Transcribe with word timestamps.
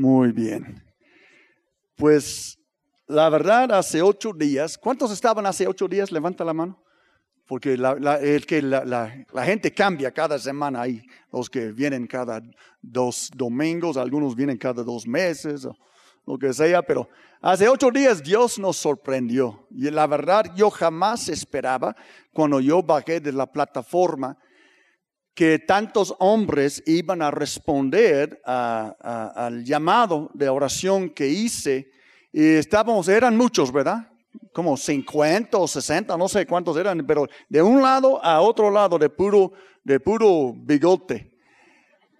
Muy 0.00 0.32
bien. 0.32 0.82
Pues 1.94 2.58
la 3.06 3.28
verdad, 3.28 3.70
hace 3.72 4.00
ocho 4.00 4.32
días, 4.32 4.78
¿cuántos 4.78 5.12
estaban 5.12 5.44
hace 5.44 5.68
ocho 5.68 5.86
días? 5.86 6.10
Levanta 6.10 6.42
la 6.42 6.54
mano. 6.54 6.82
Porque 7.46 7.76
la, 7.76 8.16
el 8.16 8.46
que 8.46 8.62
la, 8.62 9.26
gente 9.44 9.74
cambia 9.74 10.10
cada 10.10 10.38
semana. 10.38 10.80
Hay 10.80 11.02
los 11.30 11.50
que 11.50 11.70
vienen 11.72 12.06
cada 12.06 12.40
dos 12.80 13.30
domingos, 13.36 13.98
algunos 13.98 14.34
vienen 14.34 14.56
cada 14.56 14.82
dos 14.82 15.06
meses, 15.06 15.66
o 15.66 15.76
lo 16.26 16.38
que 16.38 16.54
sea. 16.54 16.80
Pero 16.80 17.06
hace 17.42 17.68
ocho 17.68 17.90
días 17.90 18.22
Dios 18.22 18.58
nos 18.58 18.78
sorprendió. 18.78 19.66
Y 19.70 19.90
la 19.90 20.06
verdad, 20.06 20.46
yo 20.56 20.70
jamás 20.70 21.28
esperaba, 21.28 21.94
cuando 22.32 22.58
yo 22.58 22.82
bajé 22.82 23.20
de 23.20 23.32
la 23.32 23.52
plataforma, 23.52 24.38
que 25.34 25.58
tantos 25.58 26.14
hombres 26.18 26.82
iban 26.86 27.22
a 27.22 27.30
responder 27.30 28.40
al 28.44 29.64
llamado 29.64 30.30
de 30.34 30.48
oración 30.48 31.10
que 31.10 31.28
hice. 31.28 31.90
Y 32.32 32.54
estábamos, 32.54 33.08
eran 33.08 33.36
muchos, 33.36 33.72
¿verdad? 33.72 34.08
Como 34.52 34.76
50 34.76 35.56
o 35.58 35.66
60, 35.66 36.16
no 36.16 36.28
sé 36.28 36.46
cuántos 36.46 36.76
eran, 36.76 37.04
pero 37.06 37.26
de 37.48 37.62
un 37.62 37.82
lado 37.82 38.22
a 38.24 38.40
otro 38.40 38.70
lado 38.70 38.98
de 38.98 39.08
puro, 39.08 39.52
de 39.84 39.98
puro 40.00 40.52
bigote. 40.56 41.30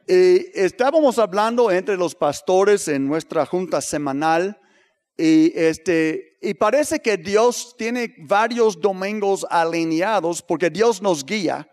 Y 0.06 0.58
estábamos 0.58 1.18
hablando 1.18 1.70
entre 1.70 1.96
los 1.96 2.14
pastores 2.14 2.88
en 2.88 3.06
nuestra 3.06 3.46
junta 3.46 3.80
semanal 3.80 4.58
y, 5.16 5.52
este, 5.54 6.38
y 6.40 6.54
parece 6.54 7.00
que 7.00 7.16
Dios 7.16 7.76
tiene 7.76 8.14
varios 8.26 8.80
domingos 8.80 9.46
alineados 9.48 10.42
porque 10.42 10.70
Dios 10.70 11.00
nos 11.02 11.24
guía 11.24 11.68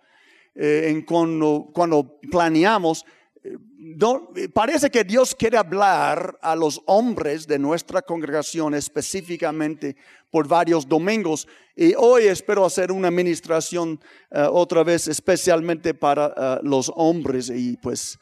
eh, 0.59 0.89
en 0.89 1.03
cuando, 1.03 1.69
cuando 1.71 2.17
planeamos, 2.31 3.05
eh, 3.43 4.49
parece 4.51 4.89
que 4.89 5.03
Dios 5.03 5.35
quiere 5.35 5.55
hablar 5.55 6.35
a 6.41 6.55
los 6.55 6.81
hombres 6.87 7.45
de 7.45 7.59
nuestra 7.59 8.01
congregación 8.01 8.73
específicamente 8.73 9.95
por 10.31 10.47
varios 10.47 10.87
domingos. 10.87 11.47
Y 11.75 11.93
hoy 11.95 12.23
espero 12.23 12.65
hacer 12.65 12.91
una 12.91 13.09
administración 13.09 13.99
eh, 14.31 14.47
otra 14.51 14.83
vez 14.83 15.07
especialmente 15.07 15.93
para 15.93 16.59
los 16.63 16.91
hombres. 16.95 17.51
Y 17.51 17.77
pues 17.77 18.17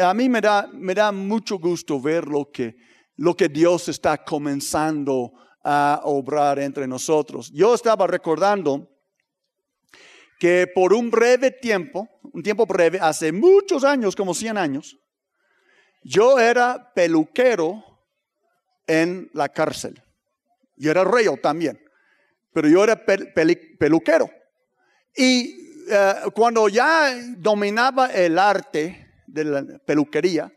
a 0.00 0.14
mí 0.14 0.28
me 0.28 0.40
da, 0.40 0.68
me 0.72 0.94
da 0.94 1.10
mucho 1.10 1.58
gusto 1.58 2.00
ver 2.00 2.28
lo 2.28 2.52
que, 2.52 2.76
lo 3.16 3.36
que 3.36 3.48
Dios 3.48 3.88
está 3.88 4.18
comenzando 4.18 5.32
a 5.64 6.02
obrar 6.04 6.60
entre 6.60 6.86
nosotros. 6.86 7.50
Yo 7.50 7.74
estaba 7.74 8.06
recordando 8.06 8.93
que 10.38 10.66
por 10.66 10.92
un 10.92 11.10
breve 11.10 11.50
tiempo, 11.50 12.08
un 12.32 12.42
tiempo 12.42 12.66
breve, 12.66 12.98
hace 13.00 13.32
muchos 13.32 13.84
años, 13.84 14.16
como 14.16 14.34
100 14.34 14.58
años, 14.58 14.98
yo 16.02 16.38
era 16.38 16.92
peluquero 16.94 17.82
en 18.86 19.30
la 19.32 19.48
cárcel. 19.48 20.02
Yo 20.76 20.90
era 20.90 21.04
reo 21.04 21.36
también, 21.36 21.80
pero 22.52 22.68
yo 22.68 22.82
era 22.84 23.04
peluquero. 23.04 24.30
Y 25.16 25.86
eh, 25.88 26.14
cuando 26.34 26.68
ya 26.68 27.14
dominaba 27.36 28.08
el 28.08 28.38
arte 28.38 29.12
de 29.26 29.44
la 29.44 29.64
peluquería, 29.78 30.52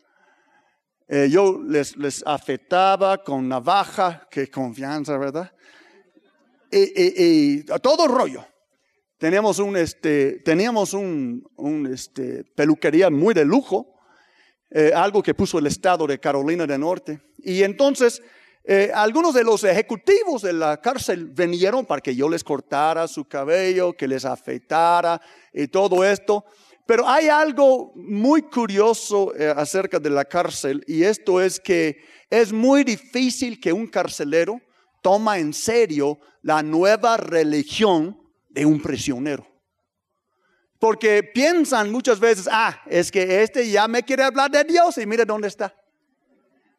eh, 1.08 1.30
yo 1.30 1.62
les, 1.64 1.96
les 1.96 2.24
afectaba 2.26 3.24
con 3.24 3.48
navaja, 3.48 4.28
qué 4.30 4.50
confianza, 4.50 5.18
¿verdad? 5.18 5.52
Y, 6.70 6.80
y, 6.80 7.60
y 7.60 7.64
todo 7.82 8.08
rollo. 8.08 8.46
Teníamos 9.18 9.58
un, 9.58 9.76
este, 9.76 10.42
teníamos 10.46 10.94
un, 10.94 11.44
un 11.56 11.92
este, 11.92 12.44
peluquería 12.44 13.10
muy 13.10 13.34
de 13.34 13.46
lujo, 13.46 13.96
eh, 14.70 14.92
algo 14.94 15.24
que 15.24 15.34
puso 15.34 15.58
el 15.58 15.66
estado 15.66 16.06
de 16.06 16.20
Carolina 16.20 16.68
del 16.68 16.80
Norte. 16.80 17.20
Y 17.40 17.64
entonces, 17.64 18.22
eh, 18.64 18.92
algunos 18.94 19.34
de 19.34 19.44
los 19.44 19.64
ejecutivos 19.64 20.44
de 20.44 20.54
la 20.54 20.80
cárcel 20.82 21.26
vinieron 21.26 21.86
para 21.86 22.00
que 22.02 22.16
yo 22.16 22.30
les 22.30 22.44
cortara 22.44 23.08
su 23.08 23.26
cabello, 23.26 23.94
que 23.94 24.08
les 24.08 24.24
afeitara 24.24 25.20
y 25.52 25.68
todo 25.68 26.04
esto. 26.04 26.46
Pero 26.86 27.08
hay 27.08 27.28
algo 27.28 27.94
muy 27.96 28.44
curioso 28.44 29.34
eh, 29.36 29.52
acerca 29.56 30.00
de 30.00 30.12
la 30.12 30.26
cárcel 30.26 30.84
y 30.86 31.04
esto 31.04 31.42
es 31.42 31.60
que 31.60 32.04
es 32.30 32.54
muy 32.54 32.84
difícil 32.84 33.60
que 33.60 33.74
un 33.74 33.88
carcelero 33.88 34.62
toma 35.02 35.40
en 35.40 35.54
serio 35.54 36.20
la 36.44 36.62
nueva 36.62 37.18
religión 37.18 38.27
de 38.58 38.66
un 38.66 38.82
prisionero. 38.82 39.46
Porque 40.80 41.22
piensan 41.22 41.92
muchas 41.92 42.20
veces, 42.20 42.50
ah, 42.52 42.82
es 42.88 43.12
que 43.12 43.44
este 43.44 43.70
ya 43.70 43.88
me 43.88 44.04
quiere 44.04 44.24
hablar 44.24 44.50
de 44.50 44.64
Dios 44.64 44.98
y 44.98 45.06
mire 45.06 45.26
dónde 45.26 45.48
está. 45.48 45.76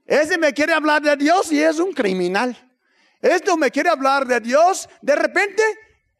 Ese 0.04 0.38
me 0.38 0.52
quiere 0.52 0.72
hablar 0.72 1.02
de 1.02 1.16
Dios 1.16 1.52
y 1.52 1.62
es 1.62 1.78
un 1.78 1.92
criminal. 1.92 2.56
Esto 3.20 3.56
me 3.56 3.70
quiere 3.70 3.90
hablar 3.90 4.26
de 4.26 4.40
Dios, 4.40 4.88
de 5.02 5.14
repente, 5.14 5.62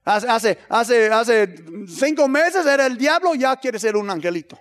hace, 0.04 0.58
hace, 0.68 1.10
hace 1.10 1.54
cinco 1.88 2.28
meses 2.28 2.64
era 2.64 2.86
el 2.86 2.96
diablo, 2.96 3.34
ya 3.34 3.56
quiere 3.56 3.80
ser 3.80 3.96
un 3.96 4.10
angelito. 4.10 4.58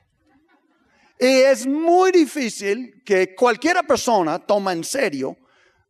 Y 1.19 1.25
es 1.25 1.65
muy 1.67 2.11
difícil 2.11 3.03
que 3.03 3.35
cualquiera 3.35 3.83
persona 3.83 4.39
tome 4.39 4.71
en 4.71 4.83
serio 4.83 5.37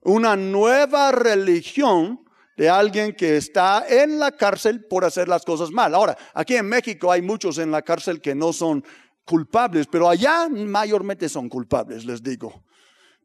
una 0.01 0.35
nueva 0.35 1.12
religión 1.12 2.27
de 2.57 2.68
alguien 2.68 3.13
que 3.13 3.38
está 3.38 3.85
en 3.88 4.18
la 4.18 4.31
cárcel 4.31 4.84
por 4.85 5.06
hacer 5.06 5.28
las 5.28 5.45
cosas 5.45 5.72
mal. 5.72 5.94
Ahora, 5.94 6.18
aquí 6.34 6.56
en 6.56 6.68
México 6.68 7.12
hay 7.12 7.22
muchos 7.22 7.59
en 7.59 7.69
la 7.72 7.84
cárcel 7.84 8.19
que 8.19 8.34
no 8.34 8.51
son 8.51 8.84
culpables, 9.23 9.85
pero 9.88 10.09
allá 10.09 10.50
mayormente 10.50 11.29
son 11.29 11.47
culpables, 11.47 12.03
les 12.03 12.22
digo. 12.23 12.63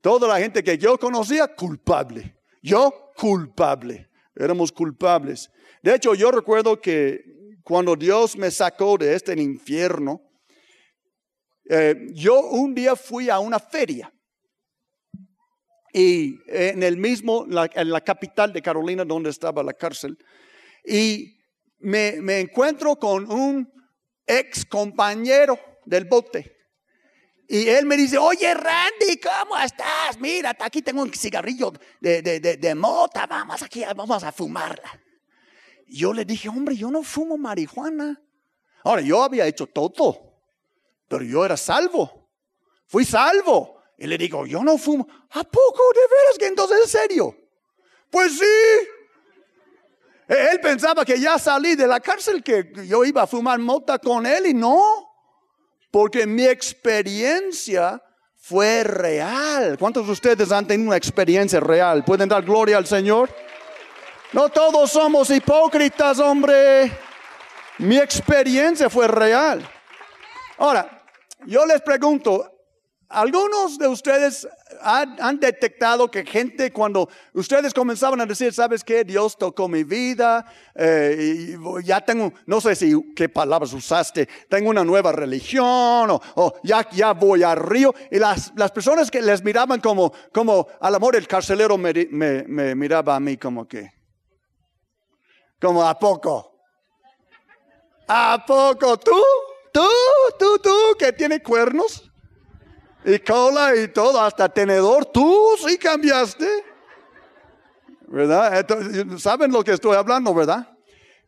Toda 0.02 0.28
la 0.28 0.38
gente 0.38 0.62
que 0.62 0.76
yo 0.76 0.98
conocía, 0.98 1.48
culpable. 1.48 2.36
Yo, 2.62 3.12
culpable. 3.16 4.10
Éramos 4.36 4.70
culpables. 4.70 5.50
De 5.82 5.94
hecho, 5.94 6.14
yo 6.14 6.30
recuerdo 6.30 6.80
que 6.80 7.22
cuando 7.62 7.96
Dios 7.96 8.36
me 8.36 8.50
sacó 8.50 8.98
de 8.98 9.14
este 9.14 9.32
infierno, 9.40 10.20
eh, 11.70 12.08
yo 12.12 12.48
un 12.50 12.74
día 12.74 12.96
fui 12.96 13.30
a 13.30 13.38
una 13.38 13.58
feria 13.58 14.12
y 15.92 16.40
en 16.46 16.82
el 16.82 16.96
mismo, 16.96 17.46
en 17.46 17.90
la 17.90 18.00
capital 18.00 18.52
de 18.52 18.62
Carolina 18.62 19.04
donde 19.04 19.30
estaba 19.30 19.62
la 19.62 19.74
cárcel, 19.74 20.16
y 20.84 21.38
me, 21.80 22.20
me 22.20 22.40
encuentro 22.40 22.96
con 22.96 23.30
un 23.30 23.70
ex 24.26 24.64
compañero 24.64 25.58
del 25.84 26.06
bote. 26.06 26.56
Y 27.48 27.68
él 27.68 27.84
me 27.84 27.96
dice, 27.96 28.16
oye 28.16 28.54
Randy, 28.54 29.20
¿cómo 29.20 29.58
estás? 29.58 30.18
Mira, 30.18 30.56
aquí 30.58 30.80
tengo 30.80 31.02
un 31.02 31.12
cigarrillo 31.12 31.72
de, 32.00 32.22
de, 32.22 32.40
de, 32.40 32.56
de 32.56 32.74
mota, 32.74 33.26
vamos 33.26 33.60
aquí, 33.62 33.84
vamos 33.94 34.24
a 34.24 34.32
fumarla. 34.32 34.98
yo 35.86 36.14
le 36.14 36.24
dije, 36.24 36.48
hombre, 36.48 36.74
yo 36.76 36.90
no 36.90 37.02
fumo 37.02 37.36
marihuana. 37.36 38.18
Ahora, 38.84 39.02
yo 39.02 39.22
había 39.22 39.46
hecho 39.46 39.66
todo, 39.66 40.40
pero 41.08 41.24
yo 41.24 41.44
era 41.44 41.56
salvo. 41.56 42.30
Fui 42.86 43.04
salvo. 43.04 43.81
Y 44.02 44.06
le 44.08 44.18
digo, 44.18 44.46
yo 44.46 44.64
no 44.64 44.78
fumo. 44.78 45.06
¿A 45.30 45.44
poco 45.44 45.82
de 45.94 46.00
veras 46.00 46.36
que 46.36 46.46
entonces 46.48 46.76
es 46.86 46.90
serio? 46.90 47.36
Pues 48.10 48.36
sí. 48.36 48.88
E-, 50.26 50.48
él 50.50 50.60
pensaba 50.60 51.04
que 51.04 51.20
ya 51.20 51.38
salí 51.38 51.76
de 51.76 51.86
la 51.86 52.00
cárcel, 52.00 52.42
que 52.42 52.72
yo 52.84 53.04
iba 53.04 53.22
a 53.22 53.28
fumar 53.28 53.60
mota 53.60 54.00
con 54.00 54.26
él 54.26 54.46
y 54.46 54.54
no. 54.54 55.08
Porque 55.92 56.26
mi 56.26 56.44
experiencia 56.44 58.02
fue 58.36 58.82
real. 58.82 59.76
¿Cuántos 59.78 60.04
de 60.04 60.12
ustedes 60.14 60.50
han 60.50 60.66
tenido 60.66 60.88
una 60.88 60.96
experiencia 60.96 61.60
real? 61.60 62.02
¿Pueden 62.02 62.28
dar 62.28 62.42
gloria 62.42 62.78
al 62.78 62.88
Señor? 62.88 63.30
No 64.32 64.48
todos 64.48 64.90
somos 64.90 65.30
hipócritas, 65.30 66.18
hombre. 66.18 66.90
Mi 67.78 67.98
experiencia 67.98 68.90
fue 68.90 69.06
real. 69.06 69.64
Ahora, 70.58 71.04
yo 71.46 71.64
les 71.66 71.80
pregunto, 71.82 72.51
algunos 73.12 73.78
de 73.78 73.86
ustedes 73.88 74.48
han, 74.80 75.38
detectado 75.38 76.10
que 76.10 76.24
gente 76.24 76.72
cuando 76.72 77.08
ustedes 77.34 77.74
comenzaban 77.74 78.20
a 78.20 78.26
decir, 78.26 78.52
¿sabes 78.52 78.82
qué? 78.82 79.04
Dios 79.04 79.36
tocó 79.36 79.68
mi 79.68 79.84
vida, 79.84 80.46
eh, 80.74 81.54
y 81.54 81.84
ya 81.84 82.00
tengo, 82.00 82.32
no 82.46 82.60
sé 82.60 82.74
si 82.74 82.94
qué 83.14 83.28
palabras 83.28 83.72
usaste, 83.72 84.28
tengo 84.48 84.70
una 84.70 84.82
nueva 84.82 85.12
religión 85.12 86.10
o, 86.10 86.54
ya, 86.62 87.12
voy 87.12 87.42
al 87.42 87.58
río. 87.58 87.94
Y 88.10 88.18
las, 88.18 88.52
las, 88.56 88.72
personas 88.72 89.10
que 89.10 89.20
les 89.20 89.44
miraban 89.44 89.80
como, 89.80 90.12
como 90.32 90.66
al 90.80 90.94
amor 90.94 91.16
el 91.16 91.28
carcelero 91.28 91.76
me, 91.76 91.92
me 92.10 92.74
miraba 92.74 93.16
a 93.16 93.20
mí 93.20 93.36
como 93.36 93.68
que, 93.68 93.92
como 95.60 95.86
a 95.86 95.98
poco. 95.98 96.52
¿A 98.08 98.44
poco? 98.46 98.98
¿Tú? 98.98 99.22
¿Tú? 99.72 99.88
¿Tú? 100.38 100.58
¿Tú? 100.58 100.96
¿Que 100.98 101.12
tiene 101.12 101.42
cuernos? 101.42 102.11
Y 103.04 103.18
cola 103.20 103.74
y 103.76 103.88
todo, 103.88 104.20
hasta 104.20 104.48
tenedor. 104.48 105.06
Tú 105.06 105.54
sí 105.66 105.76
cambiaste. 105.78 106.64
¿Verdad? 108.06 108.66
Saben 109.18 109.50
lo 109.50 109.64
que 109.64 109.72
estoy 109.72 109.96
hablando, 109.96 110.34
¿verdad? 110.34 110.68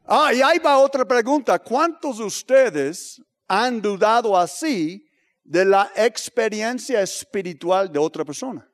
Ah, 0.06 0.32
y 0.35 0.43
ahí 0.43 0.59
va 0.59 0.79
otra 0.79 1.05
pregunta. 1.05 1.59
¿Cuántos 1.59 2.19
de 2.19 2.25
ustedes 2.25 3.23
han 3.49 3.81
dudado 3.81 4.37
así 4.37 5.09
de 5.43 5.65
la 5.65 5.91
experiencia 5.97 7.00
espiritual 7.00 7.91
de 7.91 7.99
otra 7.99 8.25
persona? 8.25 8.69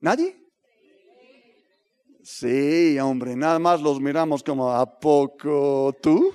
¿Nadie? 0.00 0.36
Sí, 2.22 2.98
hombre, 2.98 3.36
nada 3.36 3.58
más 3.58 3.80
los 3.80 4.00
miramos 4.00 4.42
como, 4.42 4.72
¿a 4.72 4.98
poco 4.98 5.94
tú? 6.02 6.32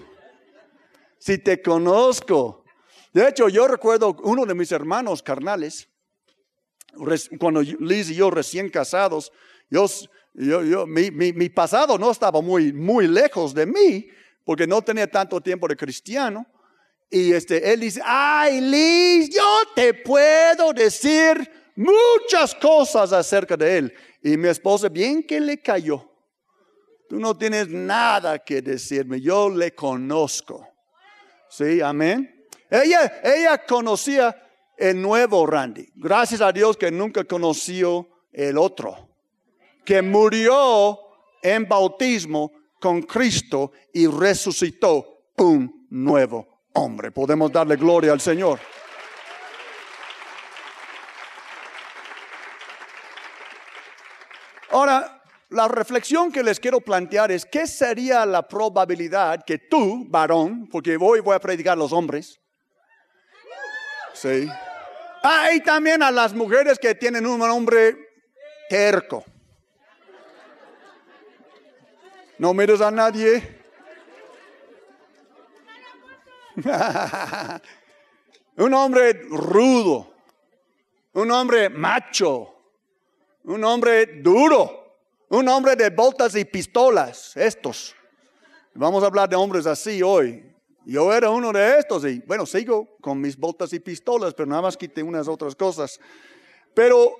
Si 1.17 1.37
te 1.37 1.61
conozco. 1.61 2.63
De 3.13 3.27
hecho, 3.27 3.49
yo 3.49 3.67
recuerdo 3.67 4.15
uno 4.23 4.45
de 4.45 4.53
mis 4.53 4.71
hermanos 4.71 5.23
carnales, 5.23 5.89
cuando 7.39 7.61
Liz 7.61 8.09
y 8.09 8.15
yo 8.15 8.29
recién 8.29 8.69
casados, 8.69 9.31
yo, 9.69 9.87
yo, 10.33 10.85
mi, 10.87 11.11
mi, 11.11 11.49
pasado 11.49 11.97
no 11.97 12.11
estaba 12.11 12.41
muy, 12.41 12.73
muy 12.73 13.07
lejos 13.07 13.53
de 13.53 13.65
mí, 13.65 14.07
porque 14.43 14.67
no 14.67 14.81
tenía 14.81 15.07
tanto 15.07 15.41
tiempo 15.41 15.67
de 15.67 15.75
cristiano. 15.75 16.45
Y 17.09 17.33
este, 17.33 17.71
él 17.71 17.79
dice, 17.79 18.01
ay 18.03 18.61
Liz, 18.61 19.29
yo 19.29 19.61
te 19.75 19.93
puedo 19.93 20.73
decir 20.73 21.49
muchas 21.75 22.53
cosas 22.55 23.11
acerca 23.13 23.57
de 23.57 23.77
él. 23.77 23.93
Y 24.21 24.37
mi 24.37 24.49
esposa, 24.49 24.89
bien 24.89 25.23
que 25.23 25.39
le 25.39 25.61
cayó. 25.61 26.05
Tú 27.07 27.19
no 27.19 27.35
tienes 27.35 27.69
nada 27.69 28.37
que 28.37 28.61
decirme, 28.61 29.19
yo 29.19 29.49
le 29.49 29.73
conozco. 29.73 30.67
Sí, 31.49 31.81
amén. 31.81 32.38
Ella, 32.69 33.21
ella 33.23 33.65
conocía 33.65 34.35
el 34.77 35.01
nuevo 35.01 35.45
Randy. 35.45 35.89
Gracias 35.95 36.41
a 36.41 36.51
Dios 36.51 36.77
que 36.77 36.91
nunca 36.91 37.23
conoció 37.23 38.07
el 38.31 38.57
otro, 38.57 39.09
que 39.83 40.01
murió 40.01 40.99
en 41.41 41.67
bautismo 41.67 42.51
con 42.79 43.01
Cristo 43.01 43.71
y 43.93 44.07
resucitó 44.07 45.23
un 45.37 45.87
nuevo 45.89 46.63
hombre. 46.73 47.11
Podemos 47.11 47.51
darle 47.51 47.75
gloria 47.75 48.13
al 48.13 48.21
Señor. 48.21 48.59
Ahora, 54.71 55.23
la 55.49 55.67
reflexión 55.67 56.31
que 56.31 56.43
les 56.43 56.59
quiero 56.59 56.79
plantear 56.79 57.31
es, 57.31 57.43
¿qué 57.43 57.65
sería 57.65 58.23
la 58.27 58.47
probabilidad 58.47 59.43
que 59.43 59.57
tú, 59.57 60.05
varón, 60.07 60.69
porque 60.71 60.95
hoy 60.95 61.21
voy 61.21 61.35
a 61.35 61.39
predicar 61.39 61.73
a 61.73 61.75
los 61.75 61.91
hombres, 61.91 62.39
sí, 64.21 64.47
ah, 65.23 65.49
también 65.63 66.03
a 66.03 66.11
las 66.11 66.33
mujeres 66.33 66.77
que 66.77 66.93
tienen 66.95 67.25
un 67.25 67.41
hombre 67.41 67.95
terco. 68.69 69.23
No 72.37 72.53
mires 72.53 72.81
a 72.81 72.91
nadie. 72.91 73.59
un 78.57 78.73
hombre 78.73 79.13
rudo, 79.29 80.13
un 81.13 81.31
hombre 81.31 81.69
macho, 81.69 82.55
un 83.43 83.63
hombre 83.63 84.05
duro, 84.21 84.97
un 85.29 85.47
hombre 85.47 85.75
de 85.75 85.89
boltas 85.89 86.35
y 86.35 86.43
pistolas, 86.45 87.37
estos. 87.37 87.95
Vamos 88.73 89.03
a 89.03 89.07
hablar 89.07 89.29
de 89.29 89.35
hombres 89.35 89.65
así 89.65 90.03
hoy. 90.03 90.48
Yo 90.85 91.13
era 91.13 91.29
uno 91.29 91.51
de 91.51 91.77
estos 91.77 92.05
y 92.05 92.19
bueno, 92.25 92.45
sigo 92.45 92.97
con 93.01 93.19
mis 93.19 93.37
botas 93.37 93.73
y 93.73 93.79
pistolas, 93.79 94.33
pero 94.33 94.47
nada 94.47 94.63
más 94.63 94.77
quité 94.77 95.03
unas 95.03 95.27
otras 95.27 95.55
cosas. 95.55 95.99
Pero, 96.73 97.15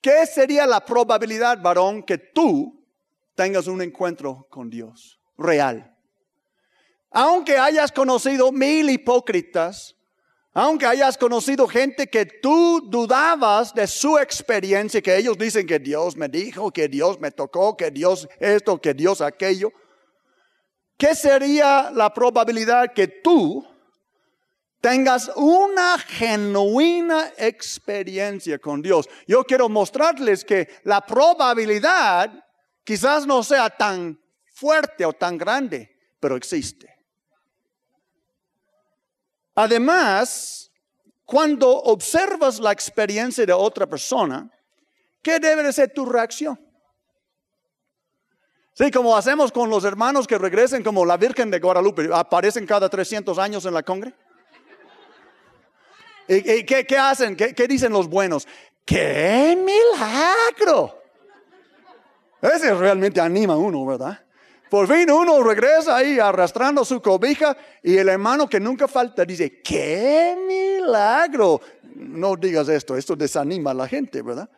¿qué 0.00 0.26
sería 0.26 0.66
la 0.66 0.84
probabilidad, 0.84 1.60
varón, 1.62 2.02
que 2.02 2.18
tú 2.18 2.84
tengas 3.34 3.66
un 3.66 3.80
encuentro 3.82 4.46
con 4.50 4.68
Dios 4.68 5.20
real? 5.36 5.96
Aunque 7.10 7.56
hayas 7.56 7.90
conocido 7.90 8.52
mil 8.52 8.90
hipócritas, 8.90 9.96
aunque 10.52 10.86
hayas 10.86 11.16
conocido 11.16 11.68
gente 11.68 12.08
que 12.08 12.26
tú 12.26 12.80
dudabas 12.90 13.72
de 13.72 13.86
su 13.86 14.18
experiencia, 14.18 15.00
que 15.00 15.16
ellos 15.16 15.38
dicen 15.38 15.66
que 15.66 15.78
Dios 15.78 16.16
me 16.16 16.28
dijo, 16.28 16.72
que 16.72 16.88
Dios 16.88 17.20
me 17.20 17.30
tocó, 17.30 17.76
que 17.76 17.90
Dios 17.90 18.28
esto, 18.40 18.80
que 18.80 18.92
Dios 18.92 19.20
aquello. 19.20 19.72
¿Qué 20.98 21.14
sería 21.14 21.92
la 21.92 22.12
probabilidad 22.12 22.92
que 22.92 23.06
tú 23.06 23.64
tengas 24.80 25.30
una 25.36 25.96
genuina 25.96 27.32
experiencia 27.38 28.58
con 28.58 28.82
Dios? 28.82 29.08
Yo 29.28 29.44
quiero 29.44 29.68
mostrarles 29.68 30.44
que 30.44 30.68
la 30.82 31.00
probabilidad 31.00 32.44
quizás 32.82 33.28
no 33.28 33.44
sea 33.44 33.70
tan 33.70 34.20
fuerte 34.52 35.06
o 35.06 35.12
tan 35.12 35.38
grande, 35.38 35.96
pero 36.18 36.34
existe. 36.34 36.92
Además, 39.54 40.72
cuando 41.24 41.70
observas 41.70 42.58
la 42.58 42.72
experiencia 42.72 43.46
de 43.46 43.52
otra 43.52 43.86
persona, 43.86 44.50
¿qué 45.22 45.38
debe 45.38 45.62
de 45.62 45.72
ser 45.72 45.92
tu 45.92 46.06
reacción? 46.06 46.58
Sí, 48.78 48.92
como 48.92 49.16
hacemos 49.16 49.50
con 49.50 49.68
los 49.68 49.82
hermanos 49.82 50.24
que 50.24 50.38
regresen 50.38 50.84
como 50.84 51.04
la 51.04 51.16
Virgen 51.16 51.50
de 51.50 51.58
Guadalupe, 51.58 52.08
aparecen 52.12 52.64
cada 52.64 52.88
300 52.88 53.36
años 53.36 53.66
en 53.66 53.74
la 53.74 53.82
congre. 53.82 54.14
¿Y, 56.28 56.62
qué, 56.62 56.96
hacen? 56.96 57.34
¿Qué, 57.34 57.66
dicen 57.66 57.92
los 57.92 58.08
buenos? 58.08 58.46
¡Qué 58.84 59.58
milagro! 59.58 60.96
Ese 62.40 62.72
realmente 62.72 63.20
anima 63.20 63.54
a 63.54 63.56
uno, 63.56 63.84
¿verdad? 63.84 64.20
Por 64.70 64.86
fin 64.86 65.10
uno 65.10 65.42
regresa 65.42 65.96
ahí 65.96 66.20
arrastrando 66.20 66.84
su 66.84 67.02
cobija 67.02 67.56
y 67.82 67.96
el 67.96 68.08
hermano 68.08 68.48
que 68.48 68.60
nunca 68.60 68.86
falta 68.86 69.24
dice, 69.24 69.60
¡qué 69.60 70.36
milagro! 70.46 71.60
No 71.96 72.36
digas 72.36 72.68
esto, 72.68 72.96
esto 72.96 73.16
desanima 73.16 73.72
a 73.72 73.74
la 73.74 73.88
gente, 73.88 74.22
¿verdad? 74.22 74.48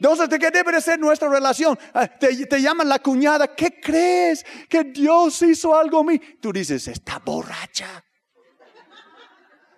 Entonces, 0.00 0.28
¿de 0.28 0.38
qué 0.38 0.50
debe 0.52 0.70
de 0.70 0.80
ser 0.80 0.98
nuestra 1.00 1.28
relación? 1.28 1.76
Ah, 1.92 2.06
te, 2.06 2.62
llaman 2.62 2.88
la 2.88 3.00
cuñada, 3.00 3.52
¿qué 3.52 3.80
crees? 3.80 4.46
Que 4.68 4.84
Dios 4.84 5.42
hizo 5.42 5.76
algo 5.76 5.98
a 5.98 6.04
mí. 6.04 6.20
Tú 6.40 6.52
dices, 6.52 6.86
está 6.86 7.18
borracha. 7.18 8.04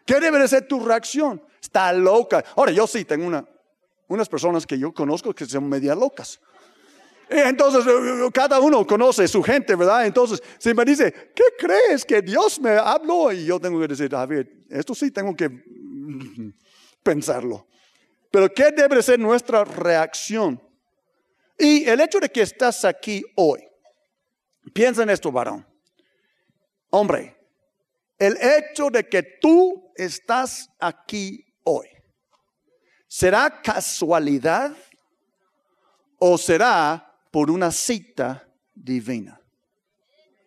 ¿Qué 0.05 0.21
debe 0.21 0.39
de 0.39 0.49
ser 0.49 0.69
tu 0.69 0.85
reacción? 0.85 1.43
Está 1.63 1.91
loca. 1.95 2.45
Ahora, 2.55 2.71
yo 2.71 2.87
sí 2.87 3.07
tengo 3.07 3.27
una, 3.27 3.47
unas 4.09 4.29
personas 4.29 4.67
que 4.67 4.79
yo 4.79 4.93
conozco 4.93 5.33
que 5.35 5.47
son 5.47 5.67
media 5.67 5.95
locas. 5.95 6.39
Entonces, 7.31 7.87
eh, 7.87 8.27
eh, 8.27 8.31
cada 8.35 8.61
uno 8.61 8.87
conoce 8.87 9.27
su 9.27 9.43
gente, 9.43 9.75
¿verdad? 9.75 10.05
Entonces, 10.05 10.43
si 10.59 10.75
me 10.75 10.85
dice, 10.85 11.33
¿qué 11.35 11.45
crees 11.59 12.05
que 12.05 12.21
Dios 12.21 12.61
me 12.61 12.77
habló? 12.77 13.33
Y 13.33 13.47
yo 13.47 13.59
tengo 13.59 13.81
que 13.81 13.89
decir, 13.89 14.15
a 14.15 14.27
ver, 14.27 14.53
esto 14.69 14.95
sí 14.95 15.11
tengo 15.11 15.35
que 15.35 15.49
pensarlo. 17.03 17.69
Pero 18.31 18.53
¿qué 18.53 18.71
debe 18.71 19.03
ser 19.03 19.19
nuestra 19.19 19.65
reacción? 19.65 20.63
Y 21.59 21.89
el 21.89 22.01
hecho 22.01 22.21
de 22.21 22.29
que 22.29 22.43
estás 22.43 22.85
aquí 22.85 23.23
hoy, 23.37 23.61
piensa 24.73 25.03
en 25.03 25.11
esto, 25.11 25.31
varón. 25.31 25.67
Hombre, 26.91 27.37
el 28.19 28.37
hecho 28.41 28.91
de 28.91 29.09
que 29.09 29.23
tú 29.41 29.93
estás 29.95 30.71
aquí 30.79 31.45
hoy, 31.65 31.89
¿será 33.07 33.61
casualidad 33.63 34.75
o 36.21 36.39
será 36.39 37.11
por 37.31 37.51
una 37.51 37.73
cita 37.73 38.47
divina. 38.75 39.41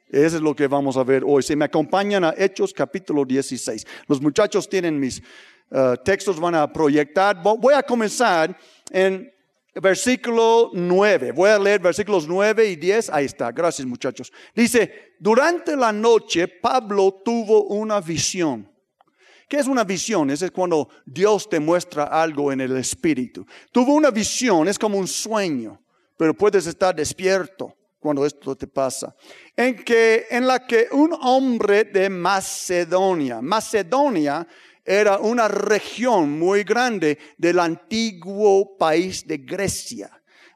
Eso 0.08 0.38
es 0.38 0.42
lo 0.44 0.56
que 0.56 0.68
vamos 0.68 0.96
a 0.96 1.04
ver 1.04 1.24
hoy. 1.25 1.42
Si 1.42 1.56
me 1.56 1.66
acompañan 1.66 2.24
a 2.24 2.36
Hechos 2.38 2.72
capítulo 2.72 3.25
16. 3.25 3.86
Los 4.08 4.22
muchachos 4.22 4.70
tienen 4.70 5.00
mis 5.00 5.24
uh, 5.72 5.96
textos, 6.03 6.39
van 6.39 6.55
a 6.55 6.72
proyectar. 6.72 7.41
Voy 7.41 7.74
a 7.74 7.84
comenzar 7.84 8.58
en 8.89 9.32
versículo 9.75 10.72
9. 10.74 11.32
Voy 11.32 11.50
a 11.50 11.60
leer 11.60 11.79
versículos 11.79 12.27
9 12.27 12.65
y 12.70 12.75
10. 12.75 13.10
Ahí 13.10 13.25
está. 13.25 13.51
Gracias 13.51 13.88
muchachos. 13.88 14.32
Dice, 14.55 15.13
durante 15.20 15.75
la 15.75 15.91
noche 15.91 16.48
Pablo 16.48 17.22
tuvo 17.24 17.65
una 17.65 18.00
visión. 18.01 18.70
¿Qué 19.48 19.58
es 19.58 19.67
una 19.67 19.84
visión? 19.84 20.29
Es 20.32 20.50
cuando 20.51 20.89
Dios 21.05 21.50
te 21.50 21.60
muestra 21.60 22.05
algo 22.05 22.51
en 22.51 22.62
el 22.62 22.75
espíritu. 22.77 23.46
Tuvo 23.72 23.93
una 23.93 24.10
visión, 24.10 24.67
es 24.67 24.79
como 24.79 24.98
un 24.98 25.08
sueño 25.08 25.79
pero 26.17 26.34
puedes 26.34 26.65
estar 26.67 26.96
despierto 26.96 27.75
cuando 28.00 28.25
esto 28.25 28.55
te 28.55 28.67
pasa. 28.67 29.15
En, 29.55 29.75
que, 29.84 30.25
en 30.29 30.48
la 30.48 30.65
que 30.65 30.88
un 30.91 31.13
hombre 31.22 31.86
de 31.86 32.10
Macedonia, 32.10 33.41
Macedonia 33.41 34.48
era 34.86 35.18
una 35.20 35.48
región 35.48 36.38
muy 36.38 36.63
grande 36.63 37.18
del 37.38 37.60
antiguo 37.60 38.78
país 38.78 39.25
de 39.25 39.38
Grecia. 39.38 40.10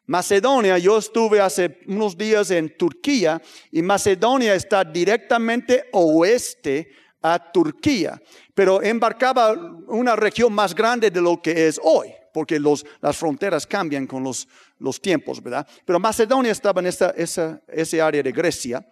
Macedonia, 0.06 0.78
yo 0.78 0.98
estuve 0.98 1.42
hace 1.42 1.80
unos 1.88 2.18
días 2.18 2.50
en 2.52 2.78
Turquía 2.78 3.42
y 3.72 3.82
Macedonia 3.82 4.56
está 4.56 4.84
directamente 4.84 5.86
oeste 5.92 6.90
a 7.22 7.52
Turquía, 7.52 8.22
pero 8.54 8.82
embarcaba 8.82 9.52
una 9.88 10.16
región 10.16 10.54
más 10.54 10.74
grande 10.74 11.12
de 11.12 11.22
lo 11.22 11.42
que 11.42 11.68
es 11.68 11.80
hoy 11.84 12.14
porque 12.38 12.60
los, 12.60 12.86
las 13.02 13.18
fronteras 13.18 13.66
cambian 13.66 14.06
con 14.06 14.24
los, 14.24 14.48
los 14.78 15.02
tiempos, 15.02 15.42
¿verdad? 15.42 15.68
Pero 15.84 16.00
Macedonia 16.00 16.52
estaba 16.52 16.82
en 16.82 16.86
esa, 16.86 17.10
esa, 17.18 17.60
ese 17.68 18.00
área 18.00 18.22
de 18.22 18.32
Grecia. 18.32 18.88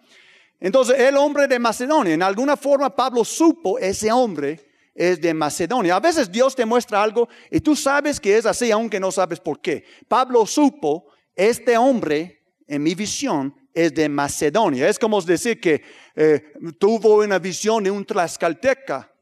Entonces, 0.58 0.98
el 0.98 1.16
hombre 1.16 1.46
de 1.46 1.60
Macedonia, 1.60 2.14
en 2.14 2.24
alguna 2.24 2.56
forma 2.56 2.96
Pablo 2.96 3.24
supo 3.24 3.78
ese 3.78 4.10
hombre 4.10 4.65
es 4.96 5.20
de 5.20 5.34
Macedonia. 5.34 5.96
A 5.96 6.00
veces 6.00 6.32
Dios 6.32 6.56
te 6.56 6.64
muestra 6.64 7.02
algo 7.02 7.28
y 7.50 7.60
tú 7.60 7.76
sabes 7.76 8.18
que 8.18 8.36
es 8.36 8.46
así, 8.46 8.70
aunque 8.70 8.98
no 8.98 9.12
sabes 9.12 9.38
por 9.38 9.60
qué. 9.60 9.84
Pablo 10.08 10.46
supo, 10.46 11.06
este 11.34 11.76
hombre, 11.76 12.42
en 12.66 12.82
mi 12.82 12.94
visión, 12.94 13.54
es 13.74 13.94
de 13.94 14.08
Macedonia. 14.08 14.88
Es 14.88 14.98
como 14.98 15.20
decir 15.20 15.60
que 15.60 15.82
eh, 16.14 16.52
tuvo 16.78 17.16
una 17.16 17.38
visión 17.38 17.84
de 17.84 17.90
un 17.90 18.04
tlaxcalteca, 18.04 19.12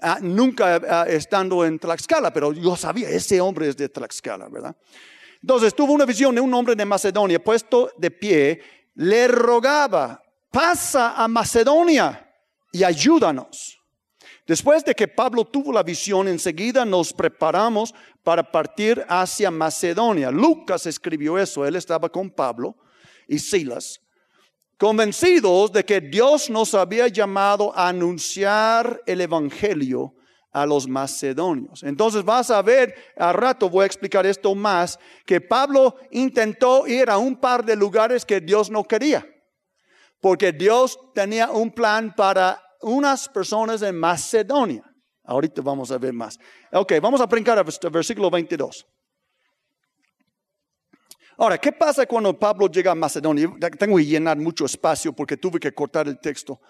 ah, 0.00 0.18
nunca 0.22 0.80
ah, 0.88 1.06
estando 1.06 1.64
en 1.64 1.78
Tlaxcala, 1.78 2.32
pero 2.32 2.52
yo 2.54 2.74
sabía, 2.74 3.10
ese 3.10 3.40
hombre 3.40 3.68
es 3.68 3.76
de 3.76 3.90
Tlaxcala, 3.90 4.48
¿verdad? 4.48 4.74
Entonces 5.42 5.74
tuvo 5.74 5.92
una 5.92 6.06
visión 6.06 6.34
de 6.34 6.40
un 6.40 6.54
hombre 6.54 6.74
de 6.74 6.84
Macedonia 6.84 7.42
puesto 7.42 7.90
de 7.98 8.10
pie, 8.10 8.62
le 8.94 9.28
rogaba, 9.28 10.22
pasa 10.50 11.14
a 11.22 11.28
Macedonia 11.28 12.30
y 12.72 12.84
ayúdanos. 12.84 13.81
Después 14.46 14.84
de 14.84 14.94
que 14.94 15.06
Pablo 15.06 15.44
tuvo 15.44 15.72
la 15.72 15.84
visión, 15.84 16.26
enseguida 16.26 16.84
nos 16.84 17.12
preparamos 17.12 17.94
para 18.24 18.50
partir 18.50 19.04
hacia 19.08 19.50
Macedonia. 19.50 20.30
Lucas 20.30 20.86
escribió 20.86 21.38
eso, 21.38 21.64
él 21.64 21.76
estaba 21.76 22.08
con 22.08 22.28
Pablo 22.28 22.76
y 23.28 23.38
Silas, 23.38 24.00
convencidos 24.76 25.72
de 25.72 25.84
que 25.84 26.00
Dios 26.00 26.50
nos 26.50 26.74
había 26.74 27.06
llamado 27.06 27.72
a 27.76 27.88
anunciar 27.88 29.00
el 29.06 29.20
Evangelio 29.20 30.14
a 30.50 30.66
los 30.66 30.88
macedonios. 30.88 31.84
Entonces 31.84 32.24
vas 32.24 32.50
a 32.50 32.60
ver, 32.62 32.94
a 33.16 33.32
rato 33.32 33.70
voy 33.70 33.84
a 33.84 33.86
explicar 33.86 34.26
esto 34.26 34.54
más, 34.56 34.98
que 35.24 35.40
Pablo 35.40 35.96
intentó 36.10 36.86
ir 36.86 37.08
a 37.10 37.16
un 37.16 37.36
par 37.36 37.64
de 37.64 37.76
lugares 37.76 38.24
que 38.24 38.40
Dios 38.40 38.70
no 38.70 38.82
quería, 38.84 39.24
porque 40.20 40.52
Dios 40.52 40.98
tenía 41.14 41.50
un 41.52 41.70
plan 41.70 42.12
para 42.14 42.60
unas 42.82 43.28
personas 43.28 43.82
en 43.82 43.96
Macedonia. 43.96 44.82
Ahorita 45.24 45.62
vamos 45.62 45.90
a 45.90 45.98
ver 45.98 46.12
más. 46.12 46.38
Ok, 46.72 46.94
vamos 47.00 47.20
a 47.20 47.26
brincar 47.26 47.58
al 47.58 47.64
versículo 47.90 48.30
22. 48.30 48.86
Ahora, 51.38 51.58
¿qué 51.58 51.72
pasa 51.72 52.06
cuando 52.06 52.38
Pablo 52.38 52.68
llega 52.68 52.92
a 52.92 52.94
Macedonia? 52.94 53.50
Tengo 53.78 53.96
que 53.96 54.04
llenar 54.04 54.36
mucho 54.36 54.66
espacio 54.66 55.12
porque 55.12 55.36
tuve 55.36 55.58
que 55.58 55.72
cortar 55.72 56.06
el 56.06 56.18
texto. 56.18 56.60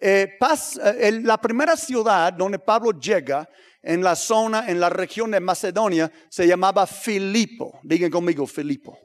Eh, 0.00 0.38
eh, 0.82 1.20
la 1.22 1.38
primera 1.38 1.76
ciudad 1.76 2.32
donde 2.32 2.58
Pablo 2.58 2.92
llega 2.92 3.48
en 3.82 4.02
la 4.02 4.14
zona, 4.14 4.68
en 4.68 4.78
la 4.78 4.90
región 4.90 5.30
de 5.30 5.40
Macedonia, 5.40 6.10
se 6.28 6.46
llamaba 6.46 6.86
Filipo. 6.86 7.80
Digan 7.82 8.10
conmigo, 8.10 8.46
Filipo. 8.46 8.98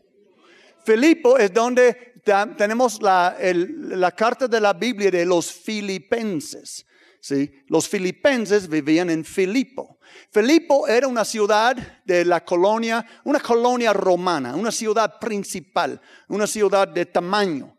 Filipo 0.86 1.38
es 1.38 1.54
donde 1.54 2.14
tenemos 2.58 3.02
la, 3.02 3.36
la, 3.40 4.12
carta 4.12 4.48
de 4.48 4.62
la 4.62 4.74
Biblia 4.74 5.12
de 5.12 5.26
los 5.26 5.52
filipenses. 5.52 6.86
¿sí? 7.20 7.52
Los 7.68 7.88
filipenses 7.88 8.68
vivían 8.68 9.10
en 9.10 9.26
Filipo. 9.26 10.00
Filipo 10.32 10.88
era 10.88 11.08
una 11.08 11.26
ciudad 11.26 11.76
de 12.06 12.24
la 12.26 12.44
colonia, 12.44 13.06
una 13.24 13.40
colonia 13.40 13.94
romana, 13.94 14.56
una 14.56 14.72
ciudad 14.72 15.20
principal, 15.20 16.00
una 16.28 16.48
ciudad 16.48 16.88
de 16.88 17.06
tamaño. 17.06 17.78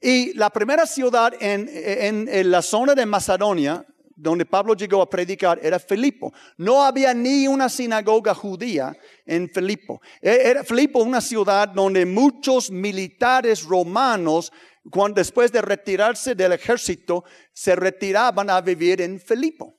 Y 0.00 0.34
la 0.34 0.50
primera 0.50 0.84
ciudad 0.84 1.32
en, 1.38 2.50
la 2.50 2.60
zona 2.60 2.94
de 2.94 3.06
Macedonia, 3.06 3.86
donde 4.16 4.44
Pablo 4.44 4.74
llegó 4.74 5.02
a 5.02 5.08
predicar, 5.08 5.58
era 5.62 5.78
Filipo. 5.78 6.32
No 6.56 6.82
había 6.82 7.14
ni 7.14 7.46
una 7.46 7.68
sinagoga 7.68 8.34
judía 8.34 8.96
en 9.26 9.48
Filipo. 9.48 10.00
E, 10.20 10.30
era 10.44 10.64
Filipo 10.64 11.00
una 11.00 11.20
ciudad 11.20 11.68
donde 11.68 12.06
muchos 12.06 12.70
militares 12.70 13.62
romanos, 13.64 14.52
cuando, 14.90 15.20
después 15.20 15.52
de 15.52 15.62
retirarse 15.62 16.34
del 16.34 16.52
ejército, 16.52 17.24
se 17.52 17.76
retiraban 17.76 18.50
a 18.50 18.60
vivir 18.60 19.00
en 19.00 19.20
Filipo. 19.20 19.78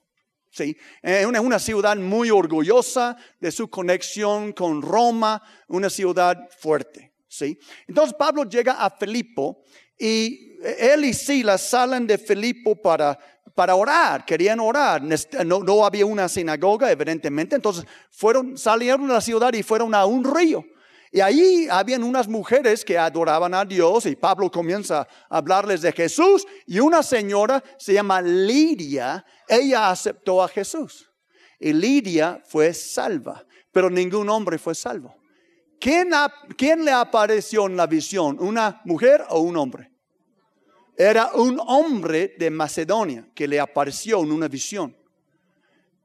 Sí, 0.50 0.76
es 1.02 1.26
una, 1.26 1.40
una, 1.40 1.58
ciudad 1.58 1.96
muy 1.96 2.30
orgullosa 2.30 3.16
de 3.40 3.50
su 3.50 3.68
conexión 3.68 4.52
con 4.52 4.82
Roma, 4.82 5.42
una 5.66 5.90
ciudad 5.90 6.48
fuerte. 6.60 7.14
¿sí? 7.34 7.58
Entonces 7.88 8.14
Pablo 8.16 8.44
llega 8.44 8.74
a 8.74 8.90
Filipo 8.90 9.64
y 9.98 10.58
él 10.64 11.04
y 11.04 11.12
Silas 11.12 11.62
salen 11.62 12.06
de 12.06 12.18
Filipo 12.18 12.74
para, 12.74 13.18
para 13.54 13.74
orar, 13.74 14.24
querían 14.24 14.60
orar. 14.60 15.02
No, 15.44 15.60
no, 15.60 15.84
había 15.84 16.06
una 16.06 16.28
sinagoga, 16.28 16.90
evidentemente. 16.90 17.56
Entonces 17.56 17.84
fueron, 18.10 18.56
salieron 18.56 19.06
de 19.06 19.14
la 19.14 19.20
ciudad 19.20 19.52
y 19.52 19.62
fueron 19.62 19.94
a 19.94 20.04
un 20.06 20.24
río. 20.24 20.64
Y 21.12 21.20
ahí 21.20 21.68
habían 21.70 22.02
unas 22.02 22.26
mujeres 22.26 22.84
que 22.84 22.98
adoraban 22.98 23.54
a 23.54 23.64
Dios 23.64 24.04
y 24.06 24.16
Pablo 24.16 24.50
comienza 24.50 25.06
a 25.30 25.36
hablarles 25.38 25.80
de 25.82 25.92
Jesús 25.92 26.44
y 26.66 26.80
una 26.80 27.04
señora 27.04 27.62
se 27.78 27.92
llama 27.92 28.20
Lidia, 28.20 29.24
ella 29.46 29.90
aceptó 29.90 30.42
a 30.42 30.48
Jesús. 30.48 31.08
Y 31.60 31.72
Lidia 31.72 32.42
fue 32.44 32.74
salva, 32.74 33.46
pero 33.70 33.88
ningún 33.88 34.28
hombre 34.28 34.58
fue 34.58 34.74
salvo. 34.74 35.14
¿Quién, 35.80 36.84
le 36.84 36.90
apareció 36.90 37.66
en 37.66 37.76
la 37.76 37.86
visión? 37.86 38.38
¿Una 38.40 38.80
mujer 38.84 39.24
o 39.28 39.40
un 39.40 39.56
hombre? 39.56 39.90
Era 40.96 41.32
un 41.34 41.60
hombre 41.66 42.34
de 42.38 42.50
Macedonia 42.50 43.28
que 43.34 43.48
le 43.48 43.60
apareció 43.60 44.22
en 44.22 44.32
una 44.32 44.48
visión. 44.48 44.96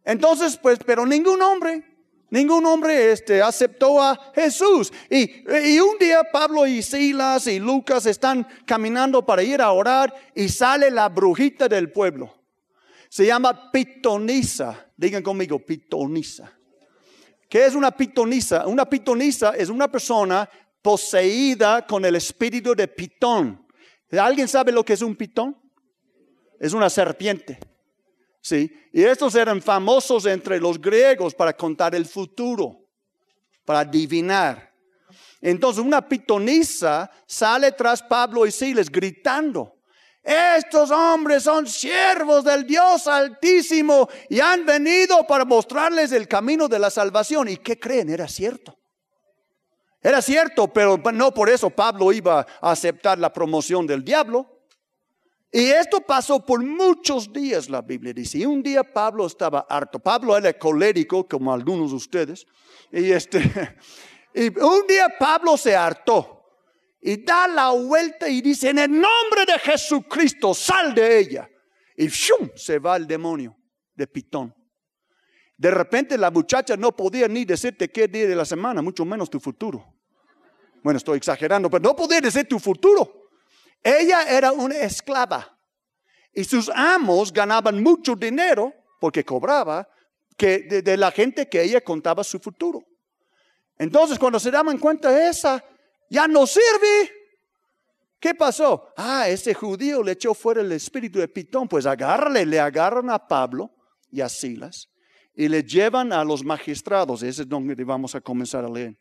Entonces, 0.04 0.58
pues, 0.58 0.80
pero 0.86 1.06
ningún 1.06 1.42
hombre, 1.42 1.84
ningún 2.30 2.66
hombre 2.66 3.12
este, 3.12 3.42
aceptó 3.42 4.02
a 4.02 4.32
Jesús. 4.34 4.92
Y, 5.10 5.44
y, 5.74 5.80
un 5.80 5.98
día 6.00 6.24
Pablo 6.32 6.66
y 6.66 6.82
Silas 6.82 7.48
y 7.48 7.60
Lucas 7.60 8.06
están 8.06 8.48
caminando 8.66 9.26
para 9.26 9.44
ir 9.44 9.62
a 9.62 9.72
orar 9.72 10.14
y 10.36 10.50
sale 10.50 10.90
la 10.90 11.08
brujita 11.10 11.68
del 11.68 11.92
pueblo. 11.92 12.36
Se 13.10 13.26
llama 13.26 13.72
Pitonisa. 13.72 14.92
Digan 14.98 15.24
conmigo, 15.24 15.60
Pitonisa. 15.60 16.59
¿Qué 17.50 17.66
es 17.66 17.74
una 17.74 17.92
pitonisa? 17.92 18.68
Una 18.68 18.88
pitonisa 18.88 19.56
es 19.58 19.70
una 19.70 19.92
persona 19.92 20.48
poseída 20.82 21.86
con 21.86 22.06
el 22.06 22.16
espíritu 22.16 22.76
de 22.76 22.88
pitón. 22.88 23.66
¿Alguien 24.12 24.48
sabe 24.48 24.72
lo 24.72 24.86
que 24.86 24.94
es 24.94 25.02
un 25.02 25.16
pitón? 25.16 25.58
Es 26.60 26.74
una 26.74 26.90
serpiente. 26.90 27.60
¿Sí? 28.42 28.72
Y 28.94 29.04
estos 29.04 29.36
eran 29.36 29.62
famosos 29.62 30.26
entre 30.28 30.60
los 30.60 30.80
griegos 30.80 31.34
para 31.34 31.54
contar 31.54 31.96
el 31.96 32.06
futuro, 32.06 32.88
para 33.66 33.80
adivinar. 33.80 34.72
Entonces 35.42 35.84
una 35.84 36.08
pitonisa 36.08 37.10
sale 37.26 37.72
tras 37.72 38.02
Pablo 38.04 38.46
y 38.46 38.52
Siles 38.52 38.90
gritando. 38.92 39.79
Estos 40.24 40.92
hombres 40.92 41.44
son 41.44 41.66
siervos 41.66 42.44
del 42.44 42.66
Dios 42.66 43.08
Altísimo 43.08 44.10
y 44.30 44.40
han 44.40 44.66
venido 44.66 45.26
para 45.26 45.46
mostrarles 45.46 46.12
el 46.12 46.28
camino 46.28 46.68
de 46.68 46.80
la 46.80 46.90
salvación. 46.90 47.48
¿Y 47.48 47.58
qué 47.58 47.80
creen? 47.80 48.10
Era 48.10 48.28
cierto. 48.28 48.78
Era 50.02 50.22
cierto, 50.22 50.68
pero 50.68 50.98
no 51.14 51.34
por 51.34 51.50
eso 51.50 51.70
Pablo 51.70 52.12
iba 52.12 52.46
a 52.62 52.72
aceptar 52.72 53.18
la 53.18 53.32
promoción 53.32 53.88
del 53.88 54.04
diablo. 54.04 54.60
Y 55.52 55.66
esto 55.72 56.02
pasó 56.02 56.46
por 56.46 56.64
muchos 56.64 57.34
días, 57.34 57.70
la 57.70 57.82
Biblia 57.82 58.14
dice. 58.14 58.38
Y 58.38 58.46
un 58.46 58.62
día 58.62 58.84
Pablo 58.84 59.26
estaba 59.26 59.66
harto. 59.68 60.00
Pablo 60.00 60.38
era 60.38 60.54
colérico, 60.54 61.28
como 61.28 61.52
algunos 61.52 61.90
de 61.90 61.96
ustedes. 61.96 62.46
Y, 62.92 63.12
este, 63.12 63.42
y 64.34 64.48
un 64.60 64.86
día 64.88 65.08
Pablo 65.18 65.58
se 65.58 65.76
hartó 65.76 66.39
y 67.02 67.24
da 67.24 67.48
la 67.48 67.70
vuelta 67.70 68.28
y 68.28 68.42
dice, 68.42 68.70
en 68.70 68.80
el 68.80 68.92
nombre 68.92 69.46
de 69.48 69.58
Jesucristo, 69.60 70.54
sal 70.54 70.94
de 70.94 71.20
ella. 71.20 71.50
Y 71.96 72.08
¡shum! 72.08 72.50
se 72.56 72.80
va 72.80 72.98
el 72.98 73.08
demonio 73.08 73.58
de 73.96 74.08
Pitón. 74.08 74.54
De 75.58 75.72
repente 75.72 76.18
la 76.18 76.32
muchacha 76.32 76.78
no 76.78 76.96
podía 76.96 77.28
ni 77.28 77.46
decirte 77.46 77.90
qué 77.90 78.08
día 78.08 78.28
de 78.28 78.36
la 78.36 78.46
semana, 78.46 78.82
mucho 78.82 79.06
menos 79.06 79.30
tu 79.30 79.40
futuro. 79.40 79.94
Bueno, 80.82 80.98
estoy 80.98 81.18
exagerando, 81.18 81.70
pero 81.70 81.84
no 81.84 81.96
podía 81.96 82.22
decir 82.22 82.48
tu 82.48 82.60
futuro. 82.60 83.30
Ella 83.84 84.24
era 84.24 84.52
una 84.52 84.76
esclava 84.78 85.58
y 86.34 86.44
sus 86.44 86.70
amos 86.74 87.34
ganaban 87.34 87.82
mucho 87.82 88.16
dinero 88.16 88.74
porque 89.00 89.26
cobraba 89.26 89.88
que 90.38 90.60
de, 90.60 90.82
de 90.82 90.98
la 90.98 91.12
gente 91.12 91.50
que 91.50 91.62
ella 91.62 91.82
contaba 91.82 92.24
su 92.24 92.40
futuro. 92.40 92.82
Entonces, 93.78 94.20
cuando 94.20 94.40
se 94.40 94.52
daban 94.52 94.78
cuenta 94.78 95.30
esa 95.30 95.64
ya 96.10 96.28
no 96.28 96.46
sirve. 96.48 97.12
¿Qué 98.20 98.36
pasó? 98.36 98.90
Ah, 98.98 99.30
ese 99.30 99.54
judío 99.54 100.04
le 100.04 100.14
echó 100.14 100.34
fuera 100.34 100.62
el 100.62 100.72
espíritu 100.72 101.20
de 101.20 101.28
Pitón. 101.28 101.68
Pues 101.68 101.86
agárrale, 101.86 102.46
le 102.46 102.60
agarran 102.60 103.10
a 103.10 103.28
Pablo 103.28 103.72
y 104.12 104.22
a 104.22 104.28
Silas 104.28 104.90
y 105.34 105.48
le 105.48 105.64
llevan 105.64 106.12
a 106.12 106.24
los 106.24 106.44
magistrados. 106.44 107.24
Ese 107.24 107.44
es 107.44 107.48
donde 107.48 107.82
vamos 107.84 108.14
a 108.16 108.22
comenzar 108.22 108.66
a 108.66 108.70
leer. 108.70 108.98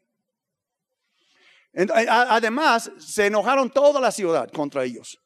Además, 1.74 2.90
se 2.98 3.26
enojaron 3.26 3.70
toda 3.70 4.00
la 4.00 4.12
ciudad 4.12 4.48
contra 4.50 4.84
ellos. 4.84 5.18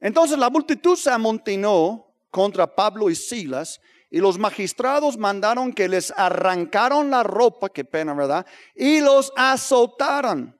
Entonces 0.00 0.38
la 0.38 0.50
multitud 0.50 0.96
se 0.96 1.10
amontinó 1.10 2.14
contra 2.30 2.74
Pablo 2.74 3.10
y 3.10 3.14
Silas 3.14 3.80
y 4.10 4.18
los 4.18 4.38
magistrados 4.38 5.16
mandaron 5.16 5.72
que 5.72 5.88
les 5.88 6.12
arrancaron 6.16 7.10
la 7.10 7.22
ropa, 7.22 7.68
qué 7.68 7.84
pena, 7.84 8.12
¿verdad? 8.12 8.44
Y 8.74 9.00
los 9.00 9.32
azotaran. 9.36 10.59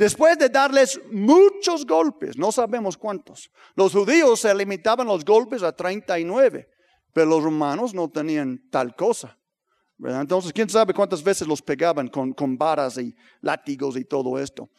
Después 0.00 0.38
de 0.38 0.48
darles 0.48 0.98
muchos 1.12 1.84
golpes, 1.84 2.38
no 2.38 2.50
sabemos 2.50 2.96
cuántos, 2.96 3.50
los 3.74 3.92
judíos 3.92 4.40
se 4.40 4.54
limitaban 4.54 5.06
los 5.06 5.22
golpes 5.26 5.62
a 5.62 5.76
39, 5.76 6.70
pero 7.12 7.26
los 7.26 7.42
romanos 7.42 7.92
no 7.92 8.08
tenían 8.08 8.62
tal 8.70 8.96
cosa. 8.96 9.36
Entonces, 10.02 10.54
quién 10.54 10.70
sabe 10.70 10.94
cuántas 10.94 11.22
veces 11.22 11.46
los 11.46 11.60
pegaban 11.60 12.08
con, 12.08 12.32
con 12.32 12.56
varas 12.56 12.96
y 12.96 13.14
látigos 13.42 13.98
y 13.98 14.06
todo 14.06 14.38
esto. 14.38 14.70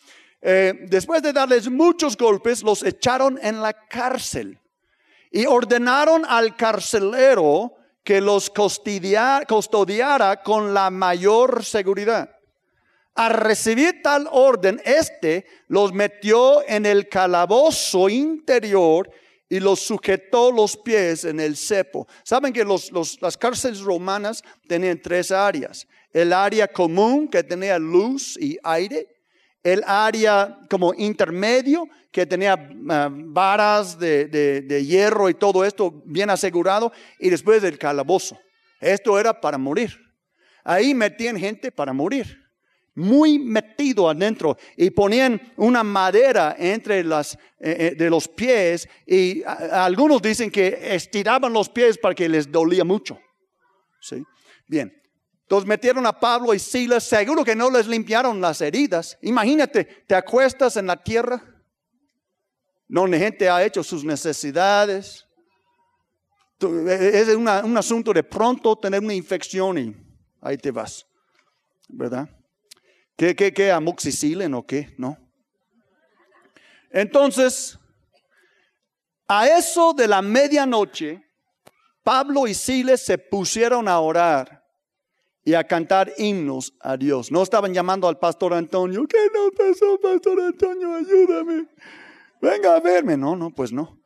Eh, 0.41 0.87
después 0.87 1.21
de 1.21 1.31
darles 1.31 1.69
muchos 1.69 2.17
golpes, 2.17 2.63
los 2.63 2.81
echaron 2.81 3.37
en 3.43 3.61
la 3.61 3.73
cárcel 3.73 4.59
y 5.29 5.45
ordenaron 5.45 6.25
al 6.27 6.55
carcelero 6.55 7.75
que 8.03 8.21
los 8.21 8.49
custodiara 8.49 10.41
con 10.41 10.73
la 10.73 10.89
mayor 10.89 11.63
seguridad. 11.63 12.40
Al 13.15 13.33
recibir 13.33 14.01
tal 14.01 14.27
orden, 14.31 14.81
éste 14.85 15.45
los 15.67 15.91
metió 15.91 16.65
en 16.67 16.85
el 16.85 17.09
calabozo 17.09 18.07
interior 18.07 19.09
y 19.49 19.59
los 19.59 19.81
sujetó 19.81 20.49
los 20.49 20.77
pies 20.77 21.25
en 21.25 21.41
el 21.41 21.57
cepo. 21.57 22.07
Saben 22.23 22.53
que 22.53 22.63
las 22.63 23.37
cárceles 23.37 23.81
romanas 23.81 24.41
tenían 24.65 25.01
tres 25.01 25.29
áreas. 25.31 25.85
El 26.13 26.31
área 26.31 26.69
común 26.69 27.27
que 27.27 27.43
tenía 27.43 27.77
luz 27.77 28.37
y 28.39 28.57
aire. 28.63 29.07
El 29.61 29.83
área 29.85 30.57
como 30.69 30.93
intermedio 30.93 31.87
que 32.11 32.25
tenía 32.25 32.53
ah, 32.89 33.09
varas 33.11 33.99
de, 33.99 34.25
de 34.25 34.85
hierro 34.85 35.29
y 35.29 35.33
todo 35.33 35.65
esto 35.65 36.01
bien 36.05 36.29
asegurado. 36.29 36.93
Y 37.19 37.29
después 37.29 37.61
el 37.63 37.77
calabozo. 37.77 38.39
Esto 38.79 39.19
era 39.19 39.39
para 39.39 39.57
morir. 39.57 39.99
Ahí 40.63 40.93
metían 40.93 41.37
gente 41.37 41.73
para 41.73 41.91
morir 41.91 42.40
muy 42.95 43.39
metido 43.39 44.09
adentro 44.09 44.57
y 44.75 44.89
ponían 44.89 45.53
una 45.57 45.83
madera 45.83 46.55
entre 46.59 47.03
las 47.03 47.35
eh, 47.59 47.91
eh, 47.91 47.95
de 47.97 48.09
los 48.09 48.27
pies 48.27 48.87
y 49.05 49.43
algunos 49.43 50.21
dicen 50.21 50.51
que 50.51 50.77
estiraban 50.95 51.53
los 51.53 51.69
pies 51.69 51.97
para 51.97 52.15
que 52.15 52.27
les 52.27 52.51
dolía 52.51 52.83
mucho. 52.83 53.19
¿Sí? 54.01 54.23
Bien. 54.67 54.91
Entonces 55.43 55.67
metieron 55.67 56.05
a 56.05 56.17
Pablo 56.17 56.53
y 56.53 56.59
Silas, 56.59 57.03
seguro 57.03 57.43
que 57.43 57.55
no 57.55 57.69
les 57.69 57.87
limpiaron 57.87 58.39
las 58.39 58.61
heridas. 58.61 59.17
Imagínate, 59.21 59.83
te 59.83 60.15
acuestas 60.15 60.77
en 60.77 60.87
la 60.87 60.95
tierra 60.95 61.43
donde 62.87 63.19
gente 63.19 63.49
ha 63.49 63.63
hecho 63.63 63.83
sus 63.83 64.03
necesidades. 64.03 65.25
E, 66.61 67.11
es 67.13 67.35
un 67.35 67.77
asunto 67.77 68.13
de 68.13 68.23
pronto 68.23 68.77
tener 68.77 69.01
una 69.01 69.13
infección 69.13 69.77
y 69.77 69.95
ahí 70.41 70.57
te 70.57 70.71
vas, 70.71 71.05
¿verdad? 71.89 72.29
¿Qué, 73.15 73.35
qué, 73.35 73.53
qué? 73.53 73.71
¿Amoxicilin 73.71 74.53
o 74.53 74.65
qué? 74.65 74.93
No. 74.97 75.17
Entonces, 76.91 77.77
a 79.27 79.47
eso 79.47 79.93
de 79.93 80.07
la 80.07 80.21
medianoche, 80.21 81.23
Pablo 82.03 82.47
y 82.47 82.53
Siles 82.53 83.01
se 83.01 83.17
pusieron 83.17 83.87
a 83.87 83.99
orar 83.99 84.61
y 85.43 85.53
a 85.53 85.63
cantar 85.63 86.11
himnos 86.17 86.73
a 86.79 86.97
Dios. 86.97 87.31
No 87.31 87.41
estaban 87.41 87.73
llamando 87.73 88.07
al 88.07 88.19
pastor 88.19 88.53
Antonio, 88.53 89.05
¿qué 89.07 89.27
no 89.33 89.51
pasó, 89.51 89.99
pastor 89.99 90.41
Antonio? 90.41 90.95
Ayúdame. 90.95 91.67
Venga 92.41 92.75
a 92.75 92.79
verme. 92.79 93.15
No, 93.17 93.35
no, 93.35 93.51
pues 93.51 93.71
no. 93.71 93.99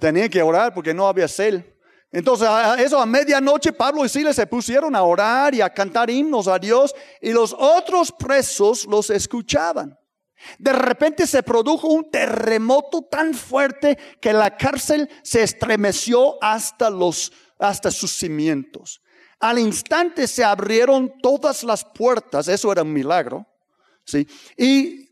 Tenía 0.00 0.28
que 0.28 0.42
orar 0.42 0.72
porque 0.74 0.94
no 0.94 1.06
había 1.06 1.28
cel. 1.28 1.75
Entonces, 2.16 2.48
a 2.48 2.82
eso 2.82 2.98
a 2.98 3.04
medianoche, 3.04 3.74
Pablo 3.74 4.02
y 4.02 4.08
Silas 4.08 4.36
se 4.36 4.46
pusieron 4.46 4.96
a 4.96 5.02
orar 5.02 5.54
y 5.54 5.60
a 5.60 5.68
cantar 5.68 6.08
himnos 6.08 6.48
a 6.48 6.58
Dios 6.58 6.94
y 7.20 7.30
los 7.30 7.52
otros 7.52 8.10
presos 8.10 8.86
los 8.86 9.10
escuchaban. 9.10 9.98
De 10.58 10.72
repente 10.72 11.26
se 11.26 11.42
produjo 11.42 11.88
un 11.88 12.10
terremoto 12.10 13.02
tan 13.02 13.34
fuerte 13.34 13.98
que 14.18 14.32
la 14.32 14.56
cárcel 14.56 15.10
se 15.22 15.42
estremeció 15.42 16.42
hasta 16.42 16.88
los 16.88 17.32
hasta 17.58 17.90
sus 17.90 18.12
cimientos. 18.12 19.02
Al 19.38 19.58
instante 19.58 20.26
se 20.26 20.42
abrieron 20.42 21.12
todas 21.20 21.64
las 21.64 21.84
puertas, 21.84 22.48
eso 22.48 22.72
era 22.72 22.80
un 22.80 22.94
milagro, 22.94 23.46
¿sí? 24.06 24.26
Y 24.56 25.10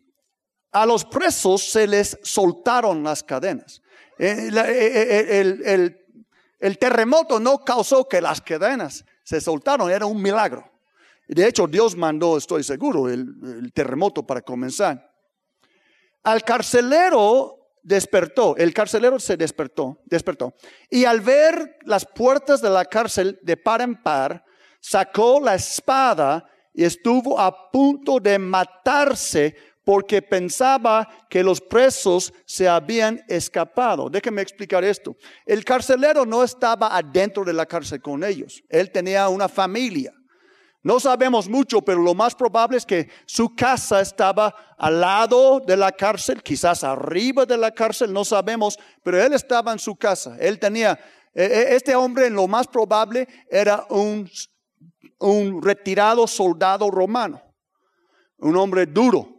a 0.72 0.86
los 0.86 1.04
presos 1.04 1.70
se 1.70 1.86
les 1.86 2.18
soltaron 2.22 3.04
las 3.04 3.22
cadenas. 3.22 3.82
Eh, 4.18 4.48
eh, 4.50 5.26
eh, 5.30 5.60
el, 5.66 6.03
el 6.64 6.78
terremoto 6.78 7.38
no 7.38 7.62
causó 7.62 8.08
que 8.08 8.22
las 8.22 8.40
cadenas 8.40 9.04
se 9.22 9.38
soltaron, 9.38 9.90
era 9.90 10.06
un 10.06 10.22
milagro. 10.22 10.64
De 11.28 11.46
hecho, 11.46 11.66
Dios 11.66 11.94
mandó, 11.94 12.38
estoy 12.38 12.64
seguro, 12.64 13.10
el, 13.10 13.70
terremoto 13.74 14.26
para 14.26 14.40
comenzar. 14.40 15.12
Al 16.22 16.42
carcelero 16.42 17.68
despertó, 17.82 18.56
el 18.56 18.72
carcelero 18.72 19.20
se 19.20 19.36
despertó, 19.36 20.00
despertó. 20.06 20.54
Y 20.88 21.04
al 21.04 21.20
ver 21.20 21.76
las 21.82 22.06
puertas 22.06 22.62
de 22.62 22.70
la 22.70 22.86
cárcel 22.86 23.38
de 23.42 23.58
par 23.58 23.82
en 23.82 24.02
par, 24.02 24.42
sacó 24.80 25.40
la 25.42 25.56
espada 25.56 26.50
y 26.72 26.84
estuvo 26.84 27.38
a 27.38 27.70
punto 27.70 28.18
de 28.20 28.38
matarse 28.38 29.54
porque 29.84 30.22
pensaba 30.22 31.08
que 31.28 31.42
los 31.42 31.60
presos 31.60 32.32
se 32.46 32.68
habían 32.68 33.22
escapado. 33.28 34.08
Déjenme 34.08 34.42
explicar 34.42 34.82
esto. 34.82 35.14
El 35.44 35.64
carcelero 35.64 36.24
no 36.24 36.42
estaba 36.42 36.96
adentro 36.96 37.44
de 37.44 37.52
la 37.52 37.66
cárcel 37.66 38.00
con 38.00 38.24
ellos. 38.24 38.62
Él 38.68 38.90
tenía 38.90 39.28
una 39.28 39.48
familia. 39.48 40.12
No 40.82 41.00
sabemos 41.00 41.48
mucho, 41.48 41.80
pero 41.80 42.02
lo 42.02 42.14
más 42.14 42.34
probable 42.34 42.76
es 42.76 42.84
que 42.84 43.08
su 43.24 43.54
casa 43.54 44.00
estaba 44.00 44.54
al 44.76 45.00
lado 45.00 45.60
de 45.60 45.78
la 45.78 45.92
cárcel, 45.92 46.42
quizás 46.42 46.84
arriba 46.84 47.46
de 47.46 47.56
la 47.56 47.70
cárcel, 47.70 48.12
no 48.12 48.22
sabemos, 48.22 48.78
pero 49.02 49.22
él 49.22 49.32
estaba 49.32 49.72
en 49.72 49.78
su 49.78 49.96
casa. 49.96 50.36
Él 50.38 50.58
tenía, 50.58 50.98
e, 51.34 51.42
e, 51.42 51.74
este 51.74 51.94
hombre 51.94 52.28
lo 52.28 52.46
más 52.46 52.66
probable 52.66 53.26
era 53.50 53.86
un, 53.88 54.30
un 55.20 55.62
retirado 55.62 56.26
soldado 56.26 56.90
romano, 56.90 57.40
un 58.36 58.54
hombre 58.54 58.84
duro 58.84 59.33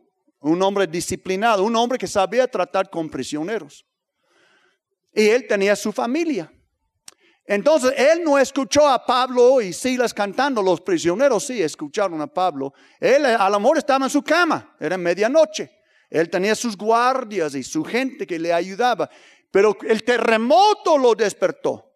un 0.51 0.61
hombre 0.61 0.85
disciplinado, 0.85 1.63
un 1.63 1.75
hombre 1.75 1.97
que 1.97 2.07
sabía 2.07 2.47
tratar 2.47 2.89
con 2.89 3.09
prisioneros. 3.09 3.85
Y 5.13 5.27
él 5.29 5.47
tenía 5.47 5.75
su 5.75 5.91
familia. 5.91 6.51
Entonces, 7.47 7.93
él 7.97 8.23
no 8.23 8.37
escuchó 8.37 8.87
a 8.87 9.03
Pablo 9.03 9.61
y 9.61 9.73
Silas 9.73 10.13
cantando, 10.13 10.61
los 10.61 10.81
prisioneros 10.81 11.45
sí 11.45 11.61
escucharon 11.61 12.21
a 12.21 12.27
Pablo. 12.27 12.73
Él 12.99 13.25
al 13.25 13.55
amor 13.55 13.77
estaba 13.77 14.05
en 14.05 14.11
su 14.11 14.23
cama, 14.23 14.75
era 14.79 14.97
medianoche. 14.97 15.71
Él 16.09 16.29
tenía 16.29 16.53
sus 16.53 16.77
guardias 16.77 17.55
y 17.55 17.63
su 17.63 17.83
gente 17.83 18.27
que 18.27 18.37
le 18.37 18.53
ayudaba, 18.53 19.09
pero 19.51 19.75
el 19.87 20.03
terremoto 20.03 20.97
lo 20.97 21.15
despertó. 21.15 21.91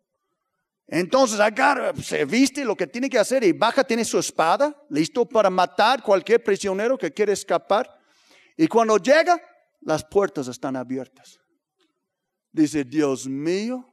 Entonces 0.88 1.40
agarra, 1.40 1.94
se 2.02 2.26
viste 2.26 2.66
lo 2.66 2.76
que 2.76 2.88
tiene 2.88 3.10
que 3.10 3.20
hacer 3.20 3.44
y 3.44 3.52
baja, 3.52 3.84
tiene 3.84 4.04
su 4.04 4.18
espada, 4.18 4.76
listo 4.90 5.24
para 5.28 5.52
matar 5.52 6.02
cualquier 6.02 6.44
prisionero 6.44 6.98
que 6.98 7.14
quiere 7.14 7.34
escapar. 7.34 7.99
Y 8.62 8.68
cuando 8.68 8.98
llega, 8.98 9.42
las 9.80 10.04
puertas 10.04 10.50
están 10.50 10.76
abiertas. 10.76 11.40
Dice, 12.52 12.84
Dios 12.84 13.26
mío, 13.26 13.90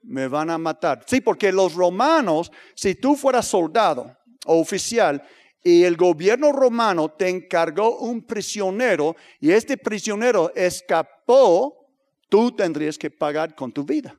me 0.00 0.26
van 0.26 0.48
a 0.48 0.56
matar. 0.56 1.04
Sí, 1.06 1.20
porque 1.20 1.52
los 1.52 1.74
romanos, 1.74 2.50
si 2.74 2.94
tú 2.94 3.14
fueras 3.14 3.46
soldado 3.46 4.16
o 4.46 4.58
oficial 4.58 5.22
y 5.62 5.84
el 5.84 5.98
gobierno 5.98 6.50
romano 6.50 7.10
te 7.10 7.28
encargó 7.28 7.98
un 7.98 8.22
prisionero 8.22 9.16
y 9.38 9.50
este 9.50 9.76
prisionero 9.76 10.50
escapó, 10.54 11.90
tú 12.30 12.52
tendrías 12.52 12.96
que 12.96 13.10
pagar 13.10 13.54
con 13.54 13.70
tu 13.70 13.84
vida. 13.84 14.18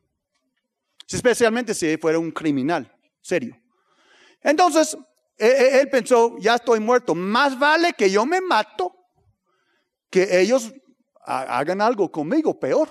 Especialmente 1.12 1.74
si 1.74 1.98
fuera 1.98 2.20
un 2.20 2.30
criminal, 2.30 2.96
serio. 3.20 3.60
Entonces, 4.44 4.96
e, 5.40 5.48
e, 5.48 5.82
él 5.82 5.90
pensó, 5.90 6.38
ya 6.38 6.54
estoy 6.54 6.80
muerto, 6.80 7.16
más 7.16 7.58
vale 7.58 7.94
que 7.94 8.12
yo 8.12 8.28
me 8.28 8.40
mato 8.40 9.00
que 10.14 10.40
ellos 10.40 10.72
hagan 11.26 11.82
algo 11.82 12.12
conmigo 12.12 12.60
peor. 12.60 12.88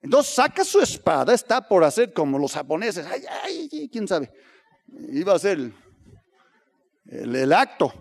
Entonces 0.00 0.34
saca 0.34 0.64
su 0.64 0.80
espada, 0.80 1.34
está 1.34 1.68
por 1.68 1.84
hacer 1.84 2.14
como 2.14 2.38
los 2.38 2.54
japoneses, 2.54 3.06
ay, 3.06 3.24
ay, 3.42 3.88
quién 3.90 4.08
sabe, 4.08 4.32
iba 5.10 5.34
a 5.34 5.38
ser 5.38 5.70
el, 7.06 7.52
acto, 7.52 7.92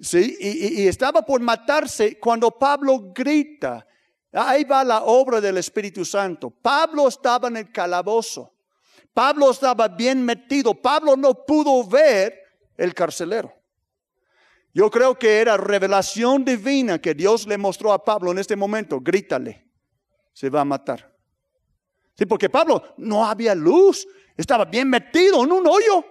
¿sí? 0.00 0.34
Y, 0.40 0.82
y, 0.82 0.88
estaba 0.88 1.20
por 1.20 1.42
matarse 1.42 2.18
cuando 2.18 2.50
Pablo 2.50 3.12
grita, 3.14 3.86
ahí 4.32 4.64
va 4.64 4.82
la 4.82 5.02
obra 5.02 5.38
del 5.38 5.58
Espíritu 5.58 6.06
Santo. 6.06 6.48
Pablo 6.50 7.08
estaba 7.08 7.48
en 7.48 7.58
el 7.58 7.70
calabozo, 7.70 8.54
Pablo 9.12 9.50
estaba 9.50 9.88
bien 9.88 10.24
metido, 10.24 10.74
Pablo 10.74 11.16
no 11.16 11.34
pudo 11.44 11.86
ver 11.86 12.34
el 12.78 12.94
carcelero. 12.94 13.57
Yo 14.72 14.90
creo 14.90 15.18
que 15.18 15.40
era 15.40 15.56
revelación 15.56 16.44
divina 16.44 17.00
que 17.00 17.14
Dios 17.14 17.46
le 17.46 17.58
mostró 17.58 17.92
a 17.92 18.04
Pablo 18.04 18.30
en 18.30 18.38
este 18.38 18.56
momento. 18.56 19.00
Grítale, 19.00 19.66
se 20.32 20.50
va 20.50 20.60
a 20.60 20.64
matar. 20.64 21.14
Sí, 22.16 22.26
porque 22.26 22.50
Pablo 22.50 22.94
no 22.98 23.24
había 23.24 23.54
luz, 23.54 24.06
estaba 24.36 24.64
bien 24.64 24.90
metido 24.90 25.44
en 25.44 25.52
un 25.52 25.66
hoyo. 25.66 26.04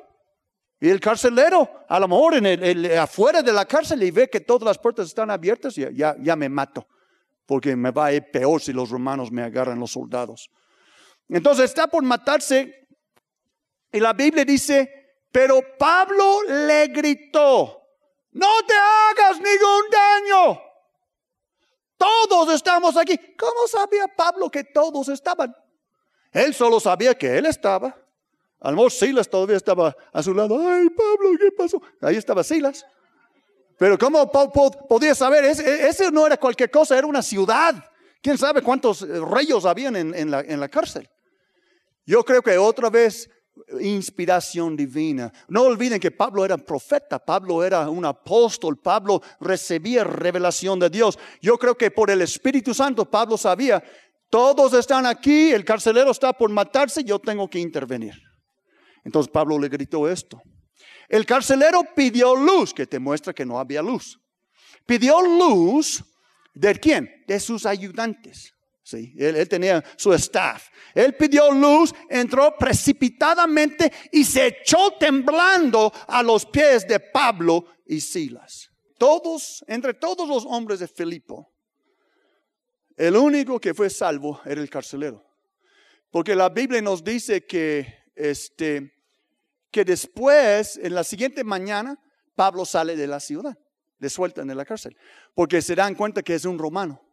Y 0.80 0.90
el 0.90 1.00
carcelero, 1.00 1.86
a 1.88 2.00
lo 2.00 2.08
mejor 2.08 2.36
en 2.36 2.46
el, 2.46 2.98
afuera 2.98 3.42
de 3.42 3.52
la 3.52 3.66
cárcel 3.66 4.04
y 4.04 4.12
ve 4.12 4.30
que 4.30 4.42
todas 4.42 4.64
las 4.64 4.78
puertas 4.78 5.08
están 5.08 5.32
abiertas, 5.32 5.76
ya, 5.76 5.90
ya, 5.92 6.16
ya 6.22 6.36
me 6.36 6.50
mato, 6.50 6.88
porque 7.46 7.76
me 7.76 7.92
va 7.92 8.06
a 8.06 8.14
ir 8.14 8.30
peor 8.32 8.62
si 8.62 8.72
los 8.74 8.90
romanos 8.90 9.32
me 9.32 9.42
agarran 9.42 9.80
los 9.80 9.92
soldados. 9.92 10.50
Entonces 11.30 11.66
está 11.66 11.88
por 11.88 12.04
matarse 12.04 12.88
y 13.92 14.00
la 14.00 14.14
Biblia 14.14 14.46
dice, 14.46 15.20
pero 15.32 15.62
Pablo 15.78 16.44
le 16.48 16.88
gritó, 16.88 17.87
no 18.38 18.66
te 18.66 18.74
hagas 18.74 19.38
ningún 19.38 19.90
daño. 19.92 20.62
Todos 21.98 22.54
estamos 22.54 22.96
aquí. 22.96 23.18
¿Cómo 23.38 23.68
sabía 23.68 24.08
Pablo 24.08 24.50
que 24.50 24.64
todos 24.64 25.10
estaban? 25.10 25.56
Él 26.32 26.54
solo 26.54 26.80
sabía 26.80 27.16
que 27.16 27.38
él 27.38 27.48
estaba. 27.48 27.96
A 28.60 28.90
Silas 28.90 29.30
todavía 29.30 29.58
estaba 29.58 29.96
a 30.14 30.24
su 30.24 30.34
lado. 30.34 30.58
Ay, 30.60 30.90
Pablo, 30.90 31.38
¿qué 31.40 31.52
pasó? 31.52 31.82
Ahí 32.02 32.16
estaba 32.16 32.44
Silas. 32.44 32.86
Pero 33.78 33.98
¿cómo 33.98 34.32
podía 34.32 35.14
saber? 35.14 35.44
Ese, 35.46 36.12
no 36.12 36.26
era 36.26 36.38
cualquier 36.38 36.72
cosa, 36.72 36.98
era 36.98 37.06
una 37.06 37.22
ciudad. 37.22 37.76
¿Quién 38.22 38.38
sabe 38.38 38.62
cuántos 38.62 39.02
reyes 39.02 39.66
habían 39.66 39.96
en 39.96 40.60
la 40.60 40.70
cárcel? 40.70 41.10
Yo 42.06 42.24
creo 42.24 42.42
que 42.42 42.58
otra 42.58 42.90
vez 42.90 43.30
inspiración 43.80 44.76
divina. 44.76 45.32
No 45.48 45.64
olviden 45.64 46.00
que 46.00 46.12
Pablo 46.12 46.46
era 46.46 46.58
profeta, 46.58 47.20
Pablo 47.20 47.64
era 47.64 47.90
un 47.90 48.06
apóstol, 48.06 48.78
Pablo 48.78 49.22
recibía 49.40 50.04
revelación 50.04 50.80
de 50.80 50.90
Dios. 50.90 51.18
Yo 51.42 51.58
creo 51.58 51.76
que 51.76 51.92
por 51.92 52.10
el 52.10 52.22
Espíritu 52.22 52.74
Santo 52.74 53.10
Pablo 53.10 53.38
sabía, 53.38 53.84
todos 54.30 54.74
están 54.74 55.06
aquí, 55.06 55.52
el 55.52 55.64
carcelero 55.64 56.12
está 56.12 56.34
por 56.34 56.50
matarse, 56.50 57.04
yo 57.04 57.20
tengo 57.20 57.50
que 57.50 57.60
intervenir. 57.60 58.14
Entonces 59.04 59.32
Pablo 59.32 59.58
le 59.58 59.70
gritó 59.70 60.08
esto. 60.10 60.42
El 61.08 61.26
carcelero 61.26 61.82
pidió 61.96 62.36
luz, 62.36 62.74
que 62.74 62.86
te 62.86 63.00
muestra 63.00 63.34
que 63.34 63.46
no 63.46 63.60
había 63.60 63.82
luz. 63.82 64.20
Pidió 64.86 65.22
luz 65.22 66.04
de 66.54 66.76
quién? 66.76 67.10
De 67.28 67.40
sus 67.40 67.66
ayudantes. 67.66 68.57
Sí, 68.88 69.14
él, 69.18 69.50
tenía 69.50 69.84
su 69.98 70.14
staff. 70.14 70.70
Él 70.96 71.14
pidió 71.16 71.52
luz, 71.52 71.94
entró 72.10 72.56
precipitadamente 72.58 73.92
y 74.14 74.24
se 74.24 74.48
echó 74.48 74.94
temblando 74.98 75.92
a 76.08 76.24
los 76.24 76.46
pies 76.46 76.88
de 76.88 76.98
Pablo 77.02 77.66
y 77.86 78.00
Silas. 78.00 78.70
Todos, 78.98 79.62
entre 79.68 79.94
todos 79.94 80.26
los 80.30 80.46
hombres 80.46 80.80
de 80.80 80.88
Filipo, 80.88 81.54
el 82.96 83.18
único 83.18 83.60
que 83.60 83.74
fue 83.74 83.90
salvo 83.90 84.40
era 84.46 84.62
el 84.62 84.70
carcelero. 84.70 85.22
Porque 86.10 86.34
la 86.34 86.48
Biblia 86.48 86.82
nos 86.82 87.04
dice 87.04 87.46
que, 87.46 87.94
este, 88.16 88.94
que 89.70 89.84
después, 89.84 90.78
en 90.82 90.96
la 90.96 91.04
siguiente 91.04 91.44
mañana, 91.44 92.00
Pablo 92.36 92.64
sale 92.64 92.96
de 92.96 93.08
la 93.08 93.20
ciudad, 93.20 93.58
le 94.00 94.10
sueltan 94.10 94.48
de 94.48 94.56
la 94.56 94.64
cárcel, 94.64 94.96
porque 95.36 95.62
se 95.62 95.76
dan 95.76 95.94
cuenta 95.94 96.24
que 96.24 96.36
es 96.36 96.46
un 96.46 96.58
romano 96.58 97.04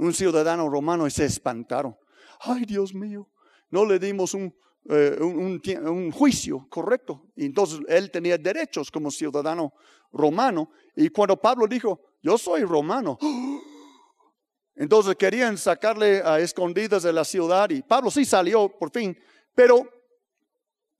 un 0.00 0.14
ciudadano 0.14 0.68
romano 0.68 1.08
se 1.10 1.26
espantaron. 1.26 1.96
Ay, 2.40 2.64
Dios 2.64 2.94
mío, 2.94 3.28
no 3.70 3.84
le 3.84 3.98
dimos 3.98 4.32
un, 4.32 4.54
eh, 4.88 5.18
un, 5.20 6.10
juicio 6.10 6.66
correcto. 6.70 7.30
Y 7.36 7.44
entonces 7.44 7.80
él 7.86 8.10
tenía 8.10 8.38
derechos 8.38 8.90
como 8.90 9.10
ciudadano 9.10 9.74
romano. 10.10 10.70
Y 10.96 11.10
cuando 11.10 11.36
Pablo 11.36 11.66
dijo, 11.66 12.00
yo 12.22 12.38
soy 12.38 12.64
romano, 12.64 13.18
entonces 14.74 15.16
querían 15.16 15.58
sacarle 15.58 16.22
a 16.24 16.40
escondidas 16.40 17.02
de 17.02 17.12
la 17.12 17.24
ciudad 17.24 17.68
y 17.68 17.82
Pablo 17.82 18.10
sí 18.10 18.24
salió 18.24 18.70
por 18.78 18.90
fin. 18.90 19.16
Pero 19.54 19.86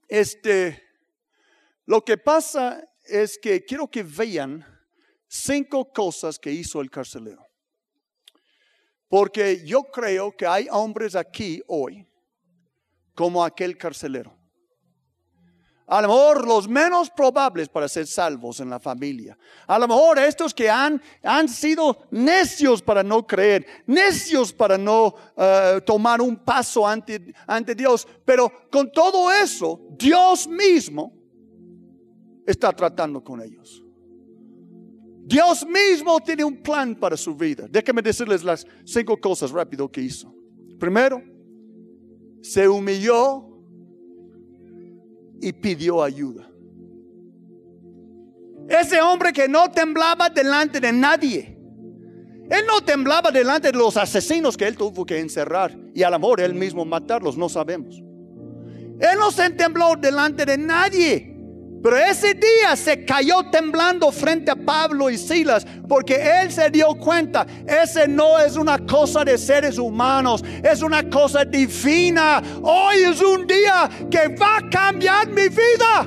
este, 0.09 0.83
lo 1.87 2.05
que 2.05 2.19
pasa 2.19 2.87
es 3.05 3.39
que 3.39 3.65
quiero 3.65 3.89
que 3.89 4.03
vean 4.03 4.63
cinco 5.27 5.91
cosas 5.91 6.39
que 6.39 6.53
hizo 6.53 6.83
el 6.83 6.91
carcelero. 6.91 7.50
Porque 9.11 9.65
yo 9.67 9.83
creo 9.83 10.35
que 10.37 10.47
hay 10.47 10.69
hombres 10.71 11.17
aquí 11.17 11.61
hoy 11.67 12.07
como 13.13 13.45
aquel 13.45 13.77
carcelero. 13.77 14.33
A 15.89 16.01
lo 16.01 16.07
mejor 16.07 16.47
los 16.47 16.69
menos 16.69 17.11
probables 17.11 17.69
para 17.69 17.89
ser 17.89 18.07
salvos 18.07 18.61
en 18.61 18.71
la 18.71 18.79
familia. 18.79 19.37
A 19.67 19.77
lo 19.81 19.89
mejor 19.89 20.21
estos 20.21 20.55
que 20.55 20.71
han, 20.71 21.03
han 21.25 21.49
sido 21.49 22.07
necios 22.13 22.81
para 22.81 23.03
no 23.03 23.27
creer, 23.27 23.67
necios 23.87 24.53
para 24.53 24.79
no 24.79 25.17
eh, 25.37 25.81
tomar 25.85 26.21
un 26.21 26.37
paso 26.37 26.87
ante, 26.87 27.35
ante 27.49 27.75
Dios. 27.75 28.07
Pero 28.25 28.71
con 28.71 28.93
todo 28.93 29.33
eso, 29.33 29.81
Dios 29.99 30.47
mismo 30.47 31.13
está 32.47 32.73
tratando 32.73 33.25
con 33.25 33.43
ellos. 33.43 33.83
Dios 35.31 35.65
mismo 35.65 36.19
tiene 36.19 36.43
un 36.43 36.57
plan 36.57 36.97
para 36.97 37.17
su 37.17 37.37
vida. 37.37 37.69
Déjenme 37.71 38.03
decirles 38.03 38.43
las 38.43 38.67
cinco 38.85 39.17
cosas 39.17 39.53
rápido 39.53 39.89
que 39.89 40.01
hizo. 40.01 40.35
Primero, 40.77 41.23
se 42.43 42.69
humilló 42.69 43.47
y 45.41 45.53
pidió 45.53 46.03
ayuda. 46.03 46.51
Ese 48.69 49.01
hombre 49.01 49.33
que 49.33 49.47
no 49.47 49.71
temblaba 49.71 50.31
delante 50.31 50.81
de 50.81 50.93
nadie. 50.93 51.57
Él 52.51 52.65
no 52.67 52.81
temblaba 52.81 53.31
delante 53.31 53.71
de 53.71 53.79
los 53.79 53.97
asesinos 53.97 54.57
que 54.57 54.67
él 54.67 54.77
tuvo 54.77 55.07
que 55.07 55.21
encerrar 55.21 55.79
y 55.95 56.03
al 56.03 56.13
amor 56.13 56.41
él 56.41 56.55
mismo 56.55 56.85
matarlos, 56.85 57.39
no 57.39 57.49
sabemos. 57.49 58.03
Él 58.99 59.17
no 59.17 59.31
se 59.31 59.49
tembló 59.51 59.95
delante 59.95 60.45
de 60.45 60.59
nadie. 60.59 61.30
Pero 61.83 61.97
ese 61.97 62.35
día 62.35 62.77
se 62.77 63.07
cayó 63.07 63.43
temblando 63.51 64.13
frente 64.13 64.51
a 64.51 64.57
Pablo 64.57 65.09
y 65.09 65.17
Silas 65.17 65.67
porque 65.89 66.21
él 66.43 66.53
se 66.53 66.69
dio 66.69 66.89
cuenta, 66.95 67.47
ese 67.67 68.07
no 68.07 68.39
es 68.39 68.57
una 68.57 68.79
cosa 68.79 69.25
de 69.25 69.39
seres 69.39 69.79
humanos, 69.79 70.45
es 70.63 70.83
una 70.83 71.09
cosa 71.09 71.45
divina. 71.45 72.43
Hoy 72.63 72.97
es 73.11 73.23
un 73.23 73.47
día 73.47 73.89
que 74.11 74.29
va 74.29 74.59
a 74.59 74.69
cambiar 74.69 75.29
mi 75.29 75.49
vida. 75.49 76.07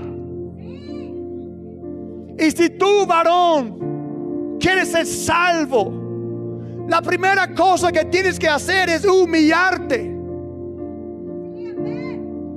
Y 2.37 2.51
si 2.51 2.69
tú, 2.69 3.05
varón, 3.07 4.57
quieres 4.59 4.91
ser 4.91 5.07
salvo, 5.07 6.85
la 6.87 7.01
primera 7.01 7.51
cosa 7.55 7.91
que 7.91 8.05
tienes 8.05 8.37
que 8.37 8.47
hacer 8.47 8.89
es 8.89 9.05
humillarte. 9.05 10.11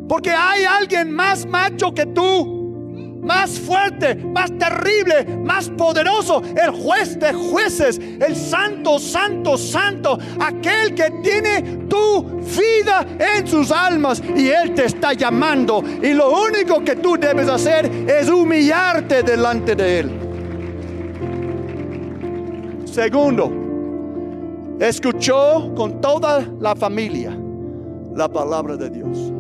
Porque 0.07 0.31
hay 0.31 0.65
alguien 0.65 1.11
más 1.13 1.47
macho 1.47 1.93
que 1.93 2.05
tú 2.07 2.56
más 3.27 3.59
fuerte, 3.59 4.15
más 4.15 4.51
terrible, 4.57 5.25
más 5.43 5.69
poderoso, 5.71 6.43
el 6.45 6.71
juez 6.71 7.19
de 7.19 7.33
jueces, 7.33 7.99
el 7.99 8.37
santo, 8.37 9.01
santo, 9.01 9.59
santo, 9.59 10.17
aquel 10.41 10.95
que 10.95 11.11
tiene 11.23 11.87
tu 11.89 12.23
vida 12.57 13.05
en 13.19 13.47
sus 13.47 13.73
almas 13.73 14.23
y 14.35 14.49
Él 14.49 14.75
te 14.75 14.85
está 14.85 15.13
llamando. 15.13 15.83
Y 16.03 16.15
lo 16.15 16.31
único 16.41 16.85
que 16.85 16.95
tú 16.97 17.17
debes 17.19 17.49
hacer 17.49 17.91
es 18.09 18.29
humillarte 18.29 19.25
delante 19.25 19.75
de 19.75 19.99
Él. 19.99 20.11
Segundo, 22.85 23.53
escuchó 24.79 25.75
con 25.75 26.01
toda 26.01 26.47
la 26.61 26.77
familia 26.77 27.37
la 28.15 28.29
palabra 28.29 28.77
de 28.77 28.89
Dios. 28.89 29.36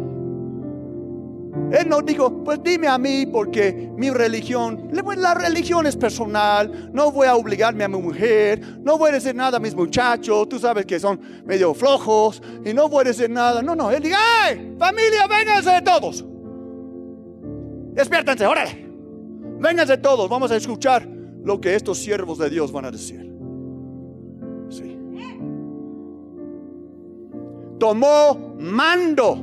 Él 1.73 1.89
no 1.89 2.01
dijo, 2.01 2.45
pues 2.45 2.63
dime 2.63 2.87
a 2.87 2.97
mí 2.97 3.27
porque 3.27 3.91
mi 3.97 4.11
religión, 4.11 4.89
la 5.17 5.35
religión 5.35 5.87
es 5.87 5.97
personal, 5.97 6.91
no 6.93 7.11
voy 7.11 7.27
a 7.27 7.35
obligarme 7.35 7.83
a 7.83 7.89
mi 7.89 8.01
mujer, 8.01 8.61
no 8.83 8.97
voy 8.97 9.11
a 9.11 9.15
decir 9.15 9.35
nada 9.35 9.57
a 9.57 9.61
mis 9.61 9.75
muchachos, 9.75 10.49
tú 10.49 10.61
sabes 10.61 10.87
que 10.87 11.01
son 11.01 11.21
medio 11.45 11.75
flojos 11.75 12.41
y 12.65 12.73
no 12.73 12.89
voy 12.89 13.01
a 13.01 13.05
decir 13.09 13.29
nada. 13.29 13.63
No, 13.63 13.75
no, 13.75 13.91
él 13.91 14.01
diga, 14.01 14.17
¡ay! 14.45 14.77
Familia, 14.79 15.27
vénganse 15.27 15.83
todos. 15.83 16.25
Despiértense, 17.95 18.47
órale. 18.47 18.87
Vénganse 19.59 19.97
todos, 19.97 20.29
vamos 20.29 20.53
a 20.53 20.57
escuchar 20.57 21.09
lo 21.43 21.61
que 21.61 21.75
estos 21.75 21.99
siervos 21.99 22.39
de 22.39 22.49
Dios 22.49 22.71
van 22.71 22.85
a 22.85 22.91
decir. 22.93 23.29
Sí. 24.69 24.99
Tomó 27.81 28.55
mando 28.59 29.43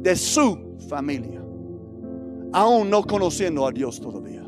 de 0.00 0.16
su 0.16 0.76
familia 0.88 1.41
aún 2.52 2.90
no 2.90 3.02
conociendo 3.04 3.66
a 3.66 3.72
Dios 3.72 4.00
todavía. 4.00 4.42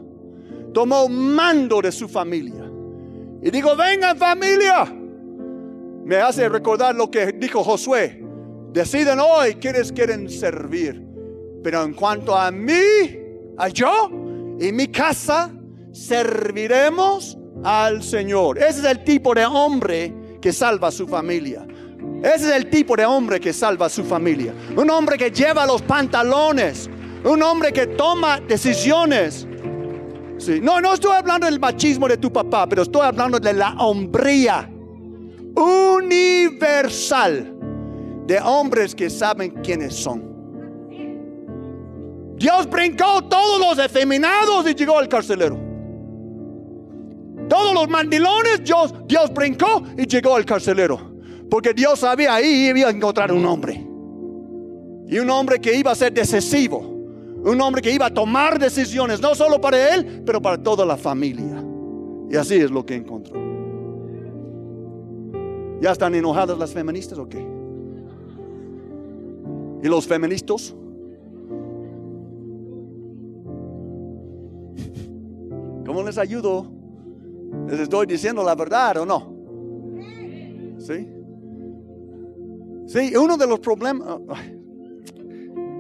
Tomó 0.72 1.08
mando 1.08 1.80
de 1.80 1.92
su 1.92 2.08
familia. 2.08 2.70
Y 3.42 3.50
digo, 3.50 3.76
vengan 3.76 4.16
familia. 4.16 4.84
Me 6.04 6.16
hace 6.16 6.48
recordar 6.48 6.94
lo 6.94 7.10
que 7.10 7.32
dijo 7.32 7.62
Josué. 7.62 8.22
Deciden 8.72 9.18
hoy 9.20 9.54
quiénes 9.54 9.92
quieren 9.92 10.28
servir. 10.28 11.02
Pero 11.62 11.82
en 11.82 11.94
cuanto 11.94 12.34
a 12.34 12.50
mí, 12.50 12.72
a 13.56 13.68
yo 13.68 14.10
y 14.58 14.72
mi 14.72 14.88
casa, 14.88 15.50
serviremos 15.92 17.38
al 17.62 18.02
Señor. 18.02 18.58
Ese 18.58 18.80
es 18.80 18.84
el 18.84 19.04
tipo 19.04 19.34
de 19.34 19.46
hombre 19.46 20.12
que 20.40 20.52
salva 20.52 20.88
a 20.88 20.92
su 20.92 21.06
familia. 21.06 21.66
Ese 22.22 22.48
es 22.48 22.56
el 22.56 22.68
tipo 22.68 22.96
de 22.96 23.04
hombre 23.06 23.40
que 23.40 23.52
salva 23.52 23.86
a 23.86 23.88
su 23.88 24.04
familia. 24.04 24.52
Un 24.76 24.90
hombre 24.90 25.16
que 25.16 25.30
lleva 25.30 25.66
los 25.66 25.82
pantalones 25.82 26.90
Un 27.24 27.42
hombre 27.42 27.72
que 27.72 27.86
toma 27.86 28.38
decisiones. 28.40 29.46
No, 30.60 30.80
no 30.80 30.92
estoy 30.94 31.12
hablando 31.12 31.46
del 31.46 31.58
machismo 31.58 32.06
de 32.06 32.18
tu 32.18 32.30
papá, 32.32 32.66
pero 32.68 32.82
estoy 32.82 33.02
hablando 33.02 33.40
de 33.40 33.52
la 33.54 33.74
hombría 33.78 34.70
universal 35.56 37.54
de 38.26 38.40
hombres 38.40 38.94
que 38.94 39.08
saben 39.08 39.52
quiénes 39.62 39.94
son. 39.94 40.34
Dios 42.36 42.68
brincó 42.68 43.22
todos 43.22 43.58
los 43.58 43.78
efeminados 43.78 44.68
y 44.68 44.74
llegó 44.74 44.98
al 44.98 45.08
carcelero. 45.08 45.58
Todos 47.48 47.74
los 47.74 47.88
mandilones, 47.88 48.62
Dios, 48.64 48.92
Dios 49.06 49.32
brincó 49.32 49.82
y 49.96 50.06
llegó 50.06 50.36
al 50.36 50.44
carcelero. 50.44 51.14
Porque 51.50 51.72
Dios 51.72 52.00
sabía 52.00 52.34
ahí 52.34 52.72
iba 52.74 52.88
a 52.88 52.90
encontrar 52.90 53.32
un 53.32 53.46
hombre. 53.46 53.86
Y 55.06 55.18
un 55.18 55.30
hombre 55.30 55.60
que 55.60 55.74
iba 55.74 55.92
a 55.92 55.94
ser 55.94 56.12
decisivo. 56.12 56.93
Un 57.44 57.60
hombre 57.60 57.82
que 57.82 57.92
iba 57.92 58.06
a 58.06 58.10
tomar 58.14 58.58
decisiones, 58.58 59.20
no 59.20 59.34
solo 59.34 59.60
para 59.60 59.94
él, 59.94 60.22
pero 60.24 60.40
para 60.40 60.62
toda 60.62 60.86
la 60.86 60.96
familia. 60.96 61.62
Y 62.30 62.36
así 62.36 62.54
es 62.54 62.70
lo 62.70 62.86
que 62.86 62.94
encontró. 62.94 63.38
¿Ya 65.80 65.92
están 65.92 66.14
enojadas 66.14 66.56
las 66.58 66.72
feministas 66.72 67.18
o 67.18 67.28
qué? 67.28 67.46
¿Y 69.82 69.88
los 69.88 70.06
feministas? 70.06 70.74
¿Cómo 75.84 76.02
les 76.02 76.16
ayudo? 76.16 76.66
¿Les 77.68 77.80
estoy 77.80 78.06
diciendo 78.06 78.42
la 78.42 78.54
verdad 78.54 78.96
o 78.96 79.04
no? 79.04 79.34
¿Sí? 80.78 81.08
Sí, 82.86 83.14
uno 83.16 83.36
de 83.36 83.46
los 83.46 83.58
problemas... 83.58 84.18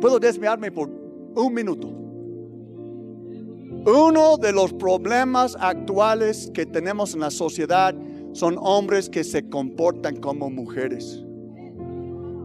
Puedo 0.00 0.18
desviarme 0.18 0.70
por 0.70 1.03
un 1.34 1.54
minuto. 1.54 1.88
Uno 3.86 4.38
de 4.38 4.52
los 4.52 4.72
problemas 4.72 5.56
actuales 5.60 6.50
que 6.54 6.64
tenemos 6.64 7.14
en 7.14 7.20
la 7.20 7.30
sociedad 7.30 7.94
son 8.32 8.56
hombres 8.58 9.10
que 9.10 9.22
se 9.22 9.48
comportan 9.48 10.16
como 10.16 10.48
mujeres. 10.48 11.22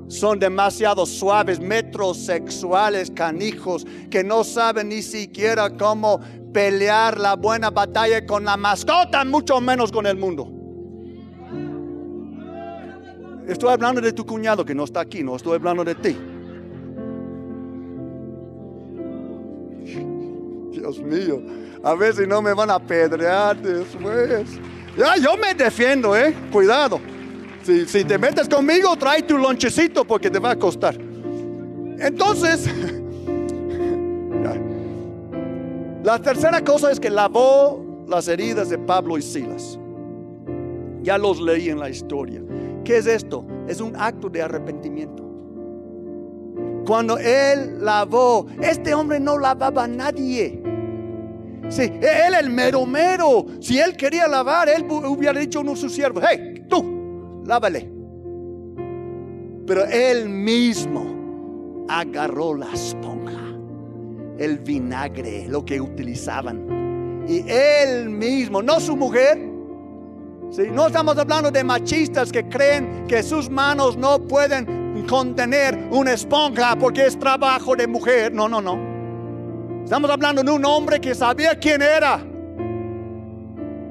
Son 0.07 0.39
demasiado 0.39 1.05
suaves, 1.05 1.59
metrosexuales, 1.59 3.11
canijos, 3.11 3.85
que 4.09 4.23
no 4.23 4.43
saben 4.43 4.89
ni 4.89 5.01
siquiera 5.01 5.69
cómo 5.77 6.19
pelear 6.51 7.19
la 7.19 7.35
buena 7.35 7.69
batalla 7.69 8.25
con 8.25 8.43
la 8.43 8.57
mascota, 8.57 9.23
mucho 9.23 9.61
menos 9.61 9.91
con 9.91 10.07
el 10.07 10.17
mundo. 10.17 10.51
Estoy 13.47 13.69
hablando 13.69 14.01
de 14.01 14.13
tu 14.13 14.25
cuñado 14.25 14.65
que 14.65 14.75
no 14.75 14.83
está 14.83 14.99
aquí, 14.99 15.23
no 15.23 15.35
estoy 15.35 15.55
hablando 15.55 15.83
de 15.83 15.95
ti. 15.95 16.17
Dios 20.89 20.99
mío, 21.05 21.41
a 21.83 21.93
ver 21.93 22.15
si 22.15 22.25
no 22.25 22.41
me 22.41 22.53
van 22.53 22.71
a 22.71 22.75
apedrear 22.75 23.55
después. 23.61 24.59
Ya, 24.97 25.17
yo 25.17 25.37
me 25.37 25.53
defiendo, 25.53 26.15
eh. 26.15 26.33
Cuidado. 26.51 26.99
Si, 27.63 27.85
si 27.85 28.03
te 28.03 28.17
metes 28.17 28.49
conmigo, 28.49 28.95
trae 28.95 29.21
tu 29.21 29.37
lonchecito 29.37 30.03
porque 30.05 30.31
te 30.31 30.39
va 30.39 30.51
a 30.51 30.55
costar. 30.55 30.95
Entonces, 31.99 32.67
la 36.03 36.19
tercera 36.19 36.63
cosa 36.63 36.91
es 36.91 36.99
que 36.99 37.09
lavó 37.09 38.05
las 38.07 38.27
heridas 38.27 38.69
de 38.69 38.77
Pablo 38.79 39.17
y 39.17 39.21
Silas. 39.21 39.77
Ya 41.03 41.17
los 41.17 41.39
leí 41.39 41.69
en 41.69 41.79
la 41.79 41.89
historia. 41.89 42.41
¿Qué 42.83 42.97
es 42.97 43.05
esto? 43.05 43.45
Es 43.67 43.79
un 43.79 43.95
acto 43.95 44.29
de 44.29 44.41
arrepentimiento. 44.41 45.23
Cuando 46.85 47.19
él 47.19 47.77
lavó, 47.85 48.47
este 48.61 48.95
hombre 48.95 49.19
no 49.19 49.37
lavaba 49.37 49.83
a 49.83 49.87
nadie. 49.87 50.58
Sí, 51.69 51.83
él 51.83 52.33
el 52.39 52.49
mero 52.49 52.85
mero. 52.85 53.45
Si 53.61 53.79
él 53.79 53.95
quería 53.95 54.27
lavar, 54.27 54.69
él 54.69 54.85
hubiera 54.89 55.39
dicho 55.39 55.59
a 55.59 55.61
uno 55.61 55.71
de 55.71 55.77
sus 55.77 55.93
siervos, 55.93 56.23
hey, 56.27 56.65
tú, 56.67 57.43
lávale. 57.45 57.89
Pero 59.67 59.85
él 59.85 60.27
mismo 60.27 61.85
agarró 61.87 62.55
la 62.55 62.73
esponja, 62.73 63.55
el 64.39 64.59
vinagre, 64.59 65.47
lo 65.47 65.63
que 65.63 65.79
utilizaban. 65.79 67.25
Y 67.27 67.43
él 67.47 68.09
mismo, 68.09 68.63
no 68.63 68.79
su 68.79 68.95
mujer, 68.95 69.37
no 70.71 70.87
estamos 70.87 71.15
hablando 71.15 71.51
de 71.51 71.63
machistas 71.63 72.31
que 72.31 72.49
creen 72.49 73.05
que 73.07 73.21
sus 73.21 73.47
manos 73.47 73.95
no 73.95 74.19
pueden 74.19 75.05
contener 75.07 75.87
una 75.91 76.13
esponja 76.13 76.75
porque 76.75 77.05
es 77.05 77.19
trabajo 77.19 77.75
de 77.75 77.87
mujer. 77.87 78.33
No, 78.33 78.49
no, 78.49 78.59
no. 78.59 78.88
Estamos 79.89 80.11
hablando 80.11 80.43
de 80.43 80.51
un 80.51 80.63
hombre 80.65 81.01
que 81.01 81.15
sabía 81.15 81.57
quién 81.57 81.81
era 81.81 82.23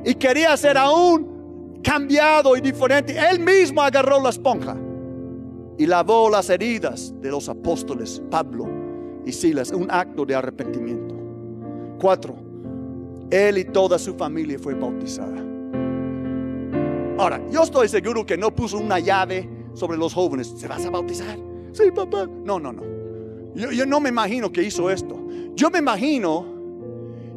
y 0.04 0.14
quería 0.14 0.56
ser 0.56 0.78
aún 0.78 1.80
cambiado 1.82 2.56
y 2.56 2.60
diferente. 2.60 3.16
Él 3.18 3.40
mismo 3.40 3.82
agarró 3.82 4.22
la 4.22 4.28
esponja 4.28 4.76
y 5.76 5.86
lavó 5.86 6.30
las 6.30 6.50
heridas 6.50 7.12
de 7.20 7.32
los 7.32 7.48
apóstoles 7.48 8.22
Pablo 8.30 8.68
y 9.26 9.32
Silas. 9.32 9.72
Un 9.72 9.90
acto 9.90 10.24
de 10.24 10.36
arrepentimiento. 10.36 11.16
Cuatro. 12.00 12.36
Él 13.28 13.58
y 13.58 13.64
toda 13.64 13.98
su 13.98 14.14
familia 14.14 14.56
fue 14.56 14.74
bautizada. 14.74 15.44
Ahora, 17.18 17.40
yo 17.50 17.64
estoy 17.64 17.88
seguro 17.88 18.24
que 18.24 18.38
no 18.38 18.54
puso 18.54 18.78
una 18.78 19.00
llave 19.00 19.50
sobre 19.74 19.98
los 19.98 20.14
jóvenes. 20.14 20.46
¿Se 20.56 20.68
vas 20.68 20.86
a 20.86 20.90
bautizar? 20.90 21.36
Sí, 21.72 21.90
papá. 21.92 22.28
No, 22.44 22.60
no, 22.60 22.72
no. 22.72 22.82
Yo, 23.56 23.84
no 23.84 23.98
me 23.98 24.10
imagino 24.10 24.52
que 24.52 24.62
hizo 24.62 24.88
esto. 24.90 25.17
Yo 25.58 25.70
me 25.70 25.80
imagino 25.80 26.46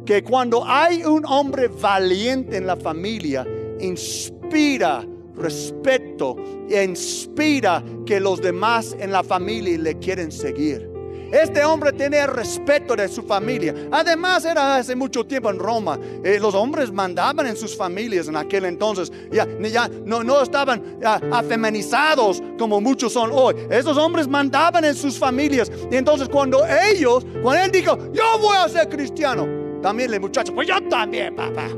que 0.06 0.22
cuando 0.22 0.64
hay 0.64 1.02
un 1.02 1.26
hombre 1.26 1.66
valiente 1.66 2.56
en 2.56 2.68
la 2.68 2.76
familia, 2.76 3.44
inspira 3.80 5.04
respeto 5.34 6.36
e 6.70 6.84
inspira 6.84 7.82
que 8.06 8.20
los 8.20 8.40
demás 8.40 8.96
en 9.00 9.10
la 9.10 9.24
familia 9.24 9.76
le 9.76 9.98
quieren 9.98 10.30
seguir. 10.30 10.91
Este 11.32 11.64
hombre 11.64 11.92
tenía 11.92 12.26
respeto 12.26 12.94
de 12.94 13.08
su 13.08 13.22
familia. 13.22 13.74
Además, 13.90 14.44
era 14.44 14.76
hace 14.76 14.94
mucho 14.94 15.24
tiempo 15.24 15.48
en 15.48 15.58
Roma. 15.58 15.98
Eh, 16.22 16.38
los 16.38 16.54
hombres 16.54 16.92
mandaban 16.92 17.46
en 17.46 17.56
sus 17.56 17.74
familias 17.74 18.28
en 18.28 18.36
aquel 18.36 18.66
entonces. 18.66 19.10
Ya, 19.30 19.48
ya 19.62 19.88
no, 20.04 20.22
no 20.22 20.42
estaban 20.42 20.98
afemenizados 21.02 22.42
como 22.58 22.82
muchos 22.82 23.14
son 23.14 23.30
hoy. 23.32 23.54
Esos 23.70 23.96
hombres 23.96 24.28
mandaban 24.28 24.84
en 24.84 24.94
sus 24.94 25.18
familias. 25.18 25.72
Y 25.90 25.96
entonces, 25.96 26.28
cuando 26.28 26.66
ellos, 26.66 27.24
cuando 27.42 27.64
él 27.64 27.72
dijo, 27.72 27.96
yo 28.12 28.38
voy 28.38 28.58
a 28.58 28.68
ser 28.68 28.90
cristiano, 28.90 29.48
también 29.80 30.12
el 30.12 30.20
muchacho, 30.20 30.54
pues 30.54 30.68
yo 30.68 30.86
también, 30.88 31.34
papá. 31.34 31.68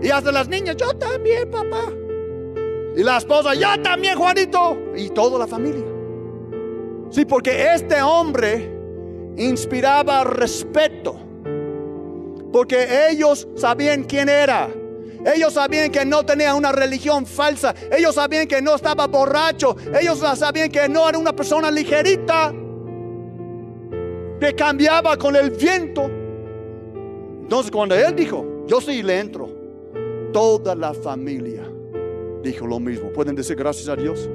Y 0.00 0.10
hasta 0.10 0.30
las 0.30 0.48
niñas, 0.48 0.76
yo 0.76 0.94
también, 0.94 1.50
papá. 1.50 1.92
Y 2.96 3.02
la 3.02 3.18
esposa, 3.18 3.52
yo 3.54 3.82
también, 3.82 4.16
Juanito. 4.16 4.78
Y 4.96 5.08
toda 5.10 5.40
la 5.40 5.46
familia. 5.48 5.97
Sí, 7.10 7.24
porque 7.24 7.72
este 7.74 8.02
hombre 8.02 8.70
inspiraba 9.36 10.24
respeto. 10.24 11.16
Porque 12.52 13.08
ellos 13.10 13.48
sabían 13.54 14.04
quién 14.04 14.28
era. 14.28 14.68
Ellos 15.34 15.54
sabían 15.54 15.90
que 15.90 16.04
no 16.04 16.24
tenía 16.24 16.54
una 16.54 16.72
religión 16.72 17.26
falsa. 17.26 17.74
Ellos 17.90 18.14
sabían 18.14 18.46
que 18.46 18.62
no 18.62 18.74
estaba 18.74 19.06
borracho. 19.06 19.76
Ellos 20.00 20.18
sabían 20.18 20.70
que 20.70 20.88
no 20.88 21.08
era 21.08 21.18
una 21.18 21.34
persona 21.34 21.70
ligerita. 21.70 22.52
Que 24.40 24.54
cambiaba 24.54 25.16
con 25.16 25.34
el 25.34 25.50
viento. 25.50 26.08
Entonces 27.42 27.70
cuando 27.70 27.94
él 27.94 28.14
dijo, 28.14 28.64
yo 28.66 28.80
sí 28.80 29.02
le 29.02 29.18
entro. 29.18 29.48
Toda 30.32 30.74
la 30.74 30.94
familia 30.94 31.68
dijo 32.42 32.66
lo 32.66 32.78
mismo. 32.78 33.10
¿Pueden 33.10 33.34
decir 33.34 33.56
gracias 33.56 33.88
a 33.88 33.96
Dios? 33.96 34.28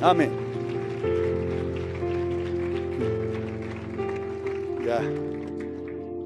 Amén. 0.00 0.30
Ya. 4.84 5.00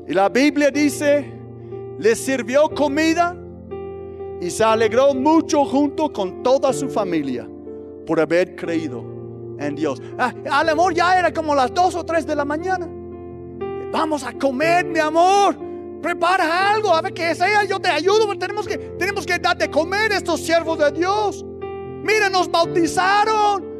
Y 0.08 0.14
la 0.14 0.28
Biblia 0.28 0.70
dice, 0.70 1.32
le 1.98 2.14
sirvió 2.14 2.68
comida 2.68 3.37
y 4.40 4.50
se 4.50 4.64
alegró 4.64 5.14
mucho 5.14 5.64
junto 5.64 6.12
con 6.12 6.42
toda 6.42 6.72
su 6.72 6.88
familia 6.88 7.48
por 8.06 8.20
haber 8.20 8.56
creído 8.56 9.04
en 9.58 9.74
Dios. 9.74 10.02
Ah, 10.18 10.35
al 10.50 10.68
amor 10.68 10.94
ya 10.94 11.18
era 11.18 11.32
como 11.32 11.54
las 11.54 11.72
dos 11.72 11.94
o 11.94 12.04
tres 12.04 12.26
de 12.26 12.35
la 12.35 12.44
mañana. 12.44 12.88
Vamos 13.92 14.24
a 14.24 14.32
comer, 14.32 14.85
mi 14.85 14.98
amor. 14.98 15.56
Prepara 16.02 16.72
algo, 16.72 16.92
a 16.92 17.00
ver 17.00 17.14
qué 17.14 17.35
sea, 17.35 17.64
yo 17.64 17.78
te 17.78 17.88
ayudo. 17.88 18.37
Tenemos 18.37 18.66
que, 18.66 18.76
tenemos 18.76 19.24
que 19.24 19.38
dar 19.38 19.56
de 19.56 19.70
comer 19.70 20.12
a 20.12 20.16
estos 20.16 20.40
siervos 20.40 20.78
de 20.78 20.90
Dios. 20.90 21.44
Mira, 22.03 22.29
nos 22.29 22.51
bautizaron. 22.51 23.73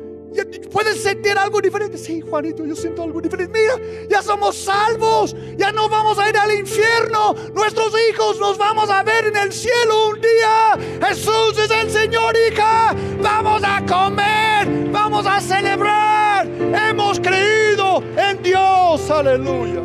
¿Puedes 0.71 1.03
sentir 1.03 1.37
algo 1.37 1.61
diferente? 1.61 1.99
Sí, 1.99 2.23
Juanito, 2.23 2.65
yo 2.65 2.75
siento 2.75 3.03
algo 3.03 3.21
diferente. 3.21 3.59
Mira, 3.59 4.07
ya 4.09 4.23
somos 4.23 4.57
salvos. 4.57 5.37
Ya 5.57 5.73
no 5.73 5.89
vamos 5.89 6.19
a 6.19 6.29
ir 6.29 6.37
al 6.39 6.53
infierno. 6.53 7.35
Nuestros 7.55 7.93
hijos 8.09 8.39
nos 8.41 8.57
vamos 8.57 8.89
a 8.89 9.03
ver 9.03 9.27
en 9.27 9.37
el 9.37 9.53
cielo 9.53 10.09
un 10.09 10.21
día. 10.21 11.07
Jesús 11.07 11.59
es 11.59 11.71
el 11.71 11.91
Señor, 11.91 12.35
hija. 12.51 12.95
Vamos 13.21 13.63
a 13.65 13.85
comer. 13.85 14.91
Vamos 14.91 15.27
a 15.27 15.41
celebrar. 15.41 16.47
Hemos 16.47 17.21
creído 17.21 18.03
en 18.17 18.43
Dios. 18.43 19.11
Aleluya. 19.11 19.83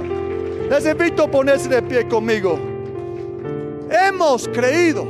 Les 0.70 0.86
invito 0.86 1.24
a 1.24 1.32
ponerse 1.32 1.68
de 1.68 1.82
pie 1.82 2.08
conmigo. 2.08 2.58
Hemos 3.90 4.48
creído 4.48 5.04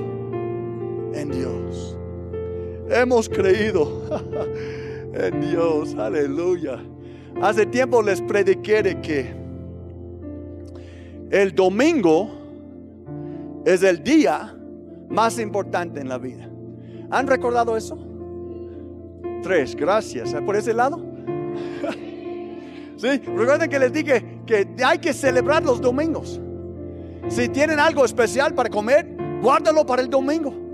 en 1.14 1.32
Dios. 1.32 1.98
Hemos 2.90 3.30
creído. 3.30 4.04
en 5.14 5.42
Dios, 5.42 5.96
aleluya. 5.96 6.80
Hace 7.42 7.66
tiempo 7.66 8.02
les 8.02 8.22
prediqué 8.22 8.84
de 8.84 9.02
que 9.02 9.36
el 11.30 11.54
domingo 11.54 12.30
es 13.66 13.84
el 13.84 14.04
día 14.04 14.56
más 15.10 15.40
importante 15.40 16.00
en 16.00 16.10
la 16.10 16.18
vida. 16.18 16.50
¿Han 17.10 17.28
recordado 17.28 17.78
eso? 17.78 17.98
Tres, 19.44 19.76
gracias. 19.76 20.34
¿Por 20.46 20.56
ese 20.56 20.74
lado? 20.74 20.98
sí, 22.98 23.18
recuerden 23.18 23.70
que 23.70 23.80
les 23.80 23.94
dije 23.94 24.42
que 24.46 24.68
hay 24.84 25.00
que 25.00 25.14
celebrar 25.14 25.64
los 25.64 25.82
domingos. 25.82 26.40
Si 27.28 27.50
tienen 27.50 27.80
algo 27.80 28.06
especial 28.06 28.54
para 28.54 28.70
comer, 28.70 29.08
guárdalo 29.42 29.86
para 29.86 30.02
el 30.02 30.10
domingo. 30.10 30.67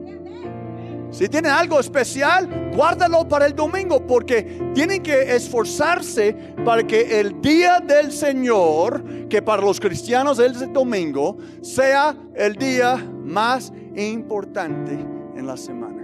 Si 1.14 1.30
tienen 1.30 1.52
algo 1.52 1.80
especial, 1.80 2.72
guárdalo 2.76 3.28
para 3.28 3.46
el 3.46 3.56
domingo 3.56 4.06
porque 4.06 4.60
tienen 4.74 5.04
que 5.04 5.36
esforzarse 5.36 6.34
para 6.66 6.82
que 6.88 7.20
el 7.20 7.40
día 7.40 7.80
del 7.80 8.12
Señor, 8.12 9.28
que 9.30 9.40
para 9.40 9.62
los 9.62 9.80
cristianos 9.80 10.40
es 10.40 10.60
el 10.60 10.74
domingo, 10.74 11.38
sea 11.62 12.18
el 12.34 12.56
día 12.56 12.96
más 13.24 13.72
importante 13.96 14.94
en 15.36 15.46
la 15.46 15.56
semana. 15.56 16.04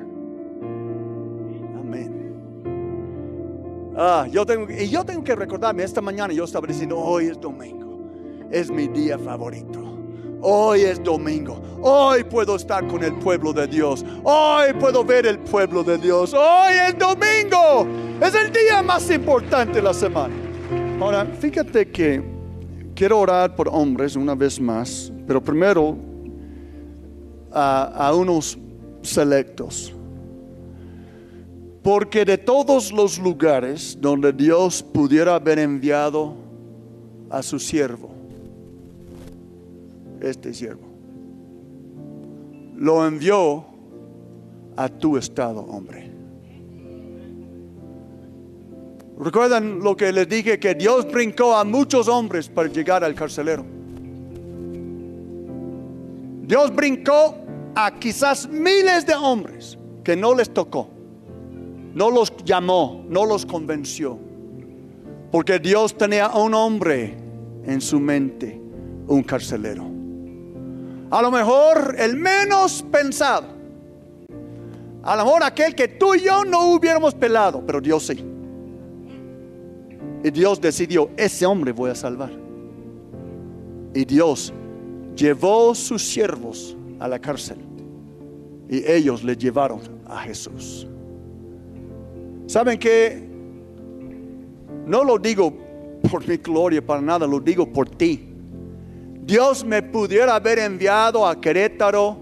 Amén. 1.80 2.36
Ah, 3.98 4.28
yo 4.30 4.46
tengo, 4.46 4.72
y 4.72 4.90
yo 4.90 5.04
tengo 5.04 5.24
que 5.24 5.36
recordarme, 5.36 5.82
esta 5.86 6.02
mañana 6.02 6.32
yo 6.36 6.44
estaba 6.44 6.68
diciendo, 6.68 7.00
hoy 7.00 7.30
es 7.30 7.40
domingo, 7.40 7.98
es 8.52 8.70
mi 8.70 8.88
día 8.88 9.18
favorito. 9.18 9.89
Hoy 10.42 10.82
es 10.82 11.04
domingo. 11.04 11.62
Hoy 11.82 12.24
puedo 12.24 12.56
estar 12.56 12.88
con 12.88 13.04
el 13.04 13.14
pueblo 13.16 13.52
de 13.52 13.68
Dios. 13.68 14.06
Hoy 14.24 14.74
puedo 14.80 15.04
ver 15.04 15.26
el 15.26 15.40
pueblo 15.40 15.84
de 15.84 15.98
Dios. 15.98 16.34
Hoy 16.34 16.74
es 16.88 16.98
domingo. 16.98 17.86
Es 18.22 18.34
el 18.36 18.52
día 18.52 18.82
más 18.82 19.10
importante 19.12 19.74
de 19.74 19.82
la 19.82 19.94
semana. 19.94 20.34
Ahora, 21.00 21.26
fíjate 21.26 21.90
que 21.90 22.24
quiero 22.96 23.20
orar 23.20 23.56
por 23.56 23.68
hombres 23.70 24.16
una 24.16 24.36
vez 24.36 24.60
más, 24.60 25.12
pero 25.28 25.44
primero 25.44 25.98
a, 27.52 28.08
a 28.08 28.16
unos 28.16 28.58
selectos. 29.02 29.94
Porque 31.84 32.24
de 32.24 32.38
todos 32.38 32.92
los 32.92 33.20
lugares 33.20 33.98
donde 34.00 34.32
Dios 34.32 34.84
pudiera 34.84 35.36
haber 35.36 35.60
enviado 35.60 36.34
a 37.30 37.42
su 37.42 37.58
siervo, 37.60 38.19
este 40.22 40.54
siervo. 40.54 40.88
Lo 42.76 43.06
envió 43.06 43.66
a 44.76 44.88
tu 44.88 45.18
estado, 45.18 45.62
hombre. 45.62 46.10
¿Recuerdan 49.20 49.80
lo 49.80 49.98
que 49.98 50.14
les 50.14 50.30
dije? 50.30 50.60
Que 50.60 50.76
Dios 50.76 51.06
brincó 51.12 51.54
a 51.54 51.66
muchos 51.66 52.08
hombres 52.08 52.48
para 52.48 52.70
llegar 52.70 53.04
al 53.04 53.14
carcelero. 53.16 53.66
Dios 56.44 56.74
brincó 56.74 57.36
a 57.76 58.00
quizás 58.00 58.48
miles 58.48 59.06
de 59.06 59.14
hombres 59.14 59.78
que 60.06 60.16
no 60.16 60.34
les 60.34 60.50
tocó. 60.54 60.90
No 61.94 62.10
los 62.10 62.34
llamó, 62.46 63.04
no 63.10 63.26
los 63.26 63.46
convenció. 63.46 64.18
Porque 65.32 65.60
Dios 65.60 65.98
tenía 65.98 66.30
un 66.30 66.54
hombre 66.54 67.18
en 67.66 67.82
su 67.82 68.00
mente, 68.00 68.60
un 69.08 69.22
carcelero. 69.24 69.99
A 71.12 71.22
lo 71.22 71.32
mejor 71.32 71.96
el 71.98 72.16
menos 72.18 72.84
pensado. 72.92 73.48
A 75.04 75.16
lo 75.16 75.26
mejor 75.26 75.44
aquel 75.44 75.74
que 75.74 75.88
tú 75.88 76.14
y 76.14 76.22
yo 76.22 76.44
no 76.46 76.74
hubiéramos 76.74 77.16
pelado, 77.16 77.64
pero 77.66 77.82
Dios 77.82 78.06
sí. 78.06 78.24
Y 80.24 80.32
Dios 80.32 80.60
decidió, 80.60 81.10
ese 81.18 81.46
hombre 81.46 81.72
voy 81.72 81.90
a 81.90 81.96
salvar. 81.96 82.32
Y 83.94 84.06
Dios 84.06 84.54
llevó 85.16 85.74
sus 85.74 86.04
siervos 86.04 86.76
a 87.00 87.08
la 87.08 87.18
cárcel. 87.18 87.58
Y 88.70 88.86
ellos 88.90 89.24
le 89.24 89.36
llevaron 89.36 89.80
a 90.06 90.20
Jesús. 90.20 90.88
¿Saben 92.46 92.78
que 92.78 93.28
No 94.86 95.04
lo 95.04 95.20
digo 95.20 95.54
por 96.10 96.28
mi 96.28 96.38
gloria 96.38 96.84
para 96.84 97.02
nada, 97.02 97.28
lo 97.28 97.40
digo 97.40 97.72
por 97.72 97.90
ti. 97.90 98.29
Dios 99.30 99.64
me 99.64 99.84
pudiera 99.84 100.34
haber 100.34 100.58
enviado 100.58 101.24
a 101.24 101.40
Querétaro, 101.40 102.18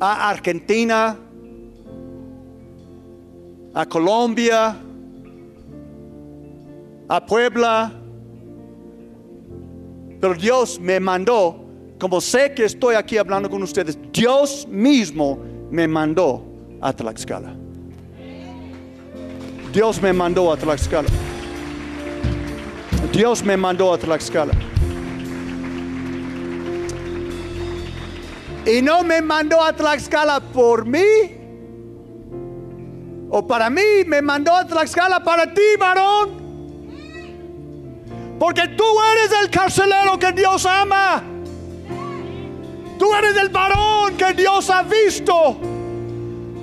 a 0.00 0.30
Argentina, 0.30 1.14
a 3.74 3.84
Colombia, 3.84 4.74
a 7.06 7.26
Puebla. 7.26 7.92
Pero 10.22 10.32
Dios 10.32 10.80
me 10.80 10.98
mandó, 10.98 11.66
como 12.00 12.18
sé 12.22 12.54
que 12.54 12.64
estoy 12.64 12.94
aquí 12.94 13.18
hablando 13.18 13.50
con 13.50 13.62
ustedes, 13.62 13.98
Dios 14.10 14.66
mismo 14.70 15.38
me 15.70 15.86
mandó 15.86 16.42
a 16.80 16.94
Tlaxcala. 16.94 17.54
Dios 19.70 20.00
me 20.00 20.14
mandó 20.14 20.50
a 20.50 20.56
Tlaxcala. 20.56 21.10
Dios 23.12 23.44
me 23.44 23.54
mandó 23.54 23.92
a 23.92 23.98
Tlaxcala. 23.98 24.54
Y 28.68 28.82
no 28.82 29.02
me 29.02 29.22
mandó 29.22 29.64
a 29.64 29.72
Tlaxcala 29.72 30.40
por 30.40 30.84
mí. 30.84 31.00
O 33.30 33.46
para 33.46 33.70
mí, 33.70 34.04
me 34.06 34.20
mandó 34.20 34.54
a 34.54 34.66
Tlaxcala 34.66 35.24
para 35.24 35.54
ti, 35.54 35.62
varón. 35.78 36.36
Porque 38.38 38.68
tú 38.76 38.84
eres 39.12 39.32
el 39.42 39.48
carcelero 39.50 40.18
que 40.18 40.32
Dios 40.32 40.66
ama. 40.66 41.22
Tú 42.98 43.14
eres 43.14 43.38
el 43.38 43.48
varón 43.48 44.14
que 44.18 44.34
Dios 44.34 44.68
ha 44.68 44.82
visto. 44.82 45.56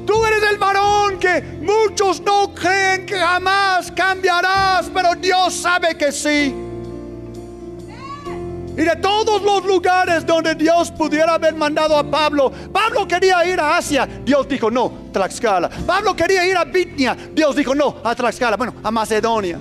Tú 0.06 0.26
eres 0.26 0.44
el 0.52 0.60
varón 0.60 1.18
que 1.18 1.41
muchos 1.63 2.22
no 2.22 2.54
creen 2.54 3.08
que 3.08 3.18
jamás 3.18 3.91
cambiarás, 3.91 4.91
pero 4.94 5.15
Dios 5.15 5.56
sabe 5.56 5.98
que 5.98 6.12
sí. 6.12 6.54
Y 8.78 8.82
de 8.82 8.96
todos 8.98 9.42
los 9.42 9.66
lugares 9.66 10.26
donde 10.26 10.54
Dios 10.54 10.92
pudiera 10.92 11.36
haber 11.36 11.56
mandado 11.56 11.98
a 11.98 12.04
Pablo, 12.04 12.52
Pablo 12.74 13.08
quería 13.08 13.46
ir 13.46 13.60
a 13.60 13.78
Asia, 13.78 14.08
Dios 14.24 14.48
dijo 14.48 14.70
no, 14.70 14.92
Tlaxcala. 15.14 15.70
Pablo 15.70 16.14
quería 16.16 16.46
ir 16.46 16.58
a 16.58 16.66
Bitnia, 16.66 17.16
Dios 17.32 17.56
dijo 17.56 17.74
no, 17.74 17.98
a 18.04 18.14
Tlaxcala, 18.14 18.58
bueno, 18.58 18.76
a 18.84 18.92
Macedonia. 18.92 19.58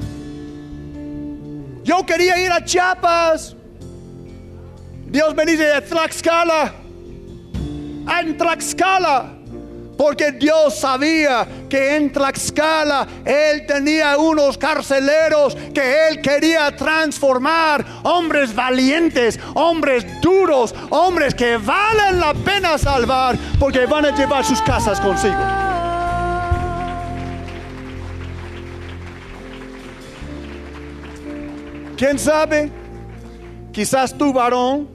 Yo 1.84 2.04
quería 2.04 2.44
ir 2.44 2.50
a 2.50 2.64
Chiapas, 2.64 3.54
Dios 5.06 5.34
me 5.34 5.46
dice 5.46 5.72
a 5.72 5.84
Tlaxcala, 5.84 6.74
en 8.20 8.36
Tlaxcala. 8.36 9.33
Porque 9.96 10.32
Dios 10.32 10.78
sabía 10.78 11.46
que 11.68 11.96
en 11.96 12.12
Tlaxcala 12.12 13.06
Él 13.24 13.64
tenía 13.66 14.18
unos 14.18 14.58
carceleros 14.58 15.56
que 15.72 16.08
Él 16.08 16.20
quería 16.20 16.74
transformar. 16.74 17.84
Hombres 18.02 18.54
valientes, 18.54 19.38
hombres 19.54 20.04
duros, 20.20 20.74
hombres 20.90 21.34
que 21.34 21.56
valen 21.56 22.18
la 22.18 22.34
pena 22.34 22.76
salvar 22.78 23.36
porque 23.58 23.86
van 23.86 24.06
a 24.06 24.16
llevar 24.16 24.44
sus 24.44 24.60
casas 24.62 25.00
consigo. 25.00 25.34
¿Quién 31.96 32.18
sabe? 32.18 32.70
Quizás 33.72 34.16
tu 34.16 34.32
varón, 34.32 34.88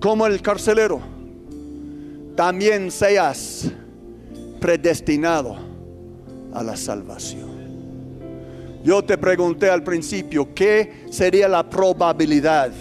como 0.00 0.26
el 0.26 0.40
carcelero 0.40 1.09
también 2.40 2.90
seas 2.90 3.70
predestinado 4.62 5.58
a 6.54 6.62
la 6.62 6.74
salvación. 6.74 7.50
Yo 8.82 9.04
te 9.04 9.18
pregunté 9.18 9.68
al 9.68 9.84
principio, 9.84 10.54
¿qué 10.54 11.04
sería 11.10 11.48
la 11.48 11.68
probabilidad 11.68 12.72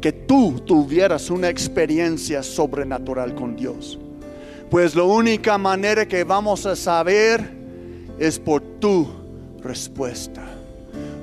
que 0.00 0.10
tú 0.10 0.58
tuvieras 0.66 1.30
una 1.30 1.48
experiencia 1.48 2.42
sobrenatural 2.42 3.32
con 3.36 3.54
Dios? 3.54 3.96
Pues 4.68 4.96
la 4.96 5.04
única 5.04 5.56
manera 5.56 6.08
que 6.08 6.24
vamos 6.24 6.66
a 6.66 6.74
saber 6.74 7.48
es 8.18 8.40
por 8.40 8.60
tu 8.80 9.06
respuesta. 9.62 10.42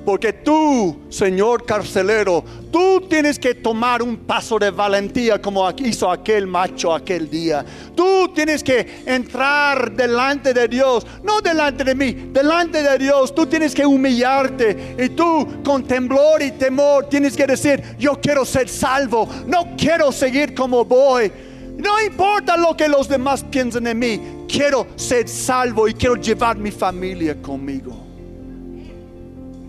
Porque 0.08 0.32
tú, 0.32 1.00
Señor 1.10 1.66
carcelero, 1.66 2.42
tú 2.72 3.06
tienes 3.10 3.38
que 3.38 3.56
tomar 3.56 4.02
un 4.02 4.16
paso 4.16 4.58
de 4.58 4.72
valentía 4.72 5.42
como 5.42 5.70
hizo 5.80 6.10
aquel 6.10 6.48
macho 6.48 6.96
aquel 6.96 7.30
día. 7.30 7.66
Tú 7.94 8.32
tienes 8.34 8.64
que 8.64 9.04
entrar 9.06 9.92
delante 9.92 10.54
de 10.54 10.70
Dios, 10.70 11.06
no 11.24 11.42
delante 11.42 11.84
de 11.84 11.94
mí, 11.94 12.14
delante 12.32 12.84
de 12.84 12.98
Dios. 12.98 13.36
Tú 13.36 13.48
tienes 13.48 13.76
que 13.76 13.86
humillarte 13.86 14.96
y 14.98 15.10
tú 15.10 15.62
con 15.62 15.84
temblor 15.84 16.42
y 16.42 16.52
temor 16.52 17.10
tienes 17.10 17.36
que 17.36 17.46
decir, 17.46 17.84
yo 18.00 18.18
quiero 18.22 18.46
ser 18.46 18.70
salvo, 18.70 19.28
no 19.46 19.76
quiero 19.78 20.14
seguir 20.14 20.56
como 20.56 20.86
voy. 20.86 21.30
No 21.76 22.02
importa 22.02 22.56
lo 22.56 22.78
que 22.78 22.88
los 22.88 23.10
demás 23.10 23.44
piensen 23.44 23.84
de 23.84 23.94
mí, 23.94 24.22
quiero 24.48 24.88
ser 24.96 25.28
salvo 25.28 25.86
y 25.86 25.94
quiero 25.94 26.16
llevar 26.16 26.56
mi 26.58 26.72
familia 26.72 27.36
conmigo. 27.42 28.07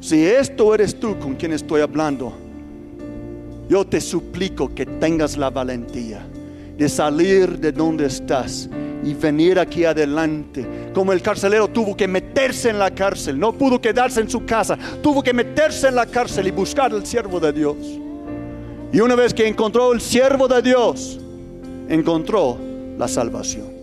Si 0.08 0.24
esto 0.24 0.74
eres 0.74 0.98
tú 0.98 1.18
con 1.18 1.34
quien 1.34 1.52
estoy 1.52 1.82
hablando, 1.82 2.32
yo 3.68 3.86
te 3.86 4.00
suplico 4.00 4.74
que 4.74 4.86
tengas 4.86 5.36
la 5.36 5.50
valentía 5.50 6.26
de 6.78 6.88
salir 6.88 7.58
de 7.58 7.72
donde 7.72 8.06
estás 8.06 8.70
y 9.04 9.12
venir 9.12 9.58
aquí 9.58 9.84
adelante. 9.84 10.66
Como 10.94 11.12
el 11.12 11.20
carcelero 11.20 11.68
tuvo 11.68 11.94
que 11.94 12.08
meterse 12.08 12.70
en 12.70 12.78
la 12.78 12.90
cárcel, 12.90 13.38
no 13.38 13.52
pudo 13.52 13.82
quedarse 13.82 14.22
en 14.22 14.30
su 14.30 14.46
casa, 14.46 14.78
tuvo 15.02 15.22
que 15.22 15.34
meterse 15.34 15.88
en 15.88 15.96
la 15.96 16.06
cárcel 16.06 16.46
y 16.46 16.52
buscar 16.52 16.90
al 16.90 17.04
siervo 17.04 17.38
de 17.38 17.52
Dios. 17.52 17.76
Y 18.90 19.00
una 19.00 19.14
vez 19.14 19.34
que 19.34 19.46
encontró 19.46 19.92
el 19.92 20.00
siervo 20.00 20.48
de 20.48 20.62
Dios, 20.62 21.20
encontró 21.86 22.56
la 22.96 23.08
salvación. 23.08 23.77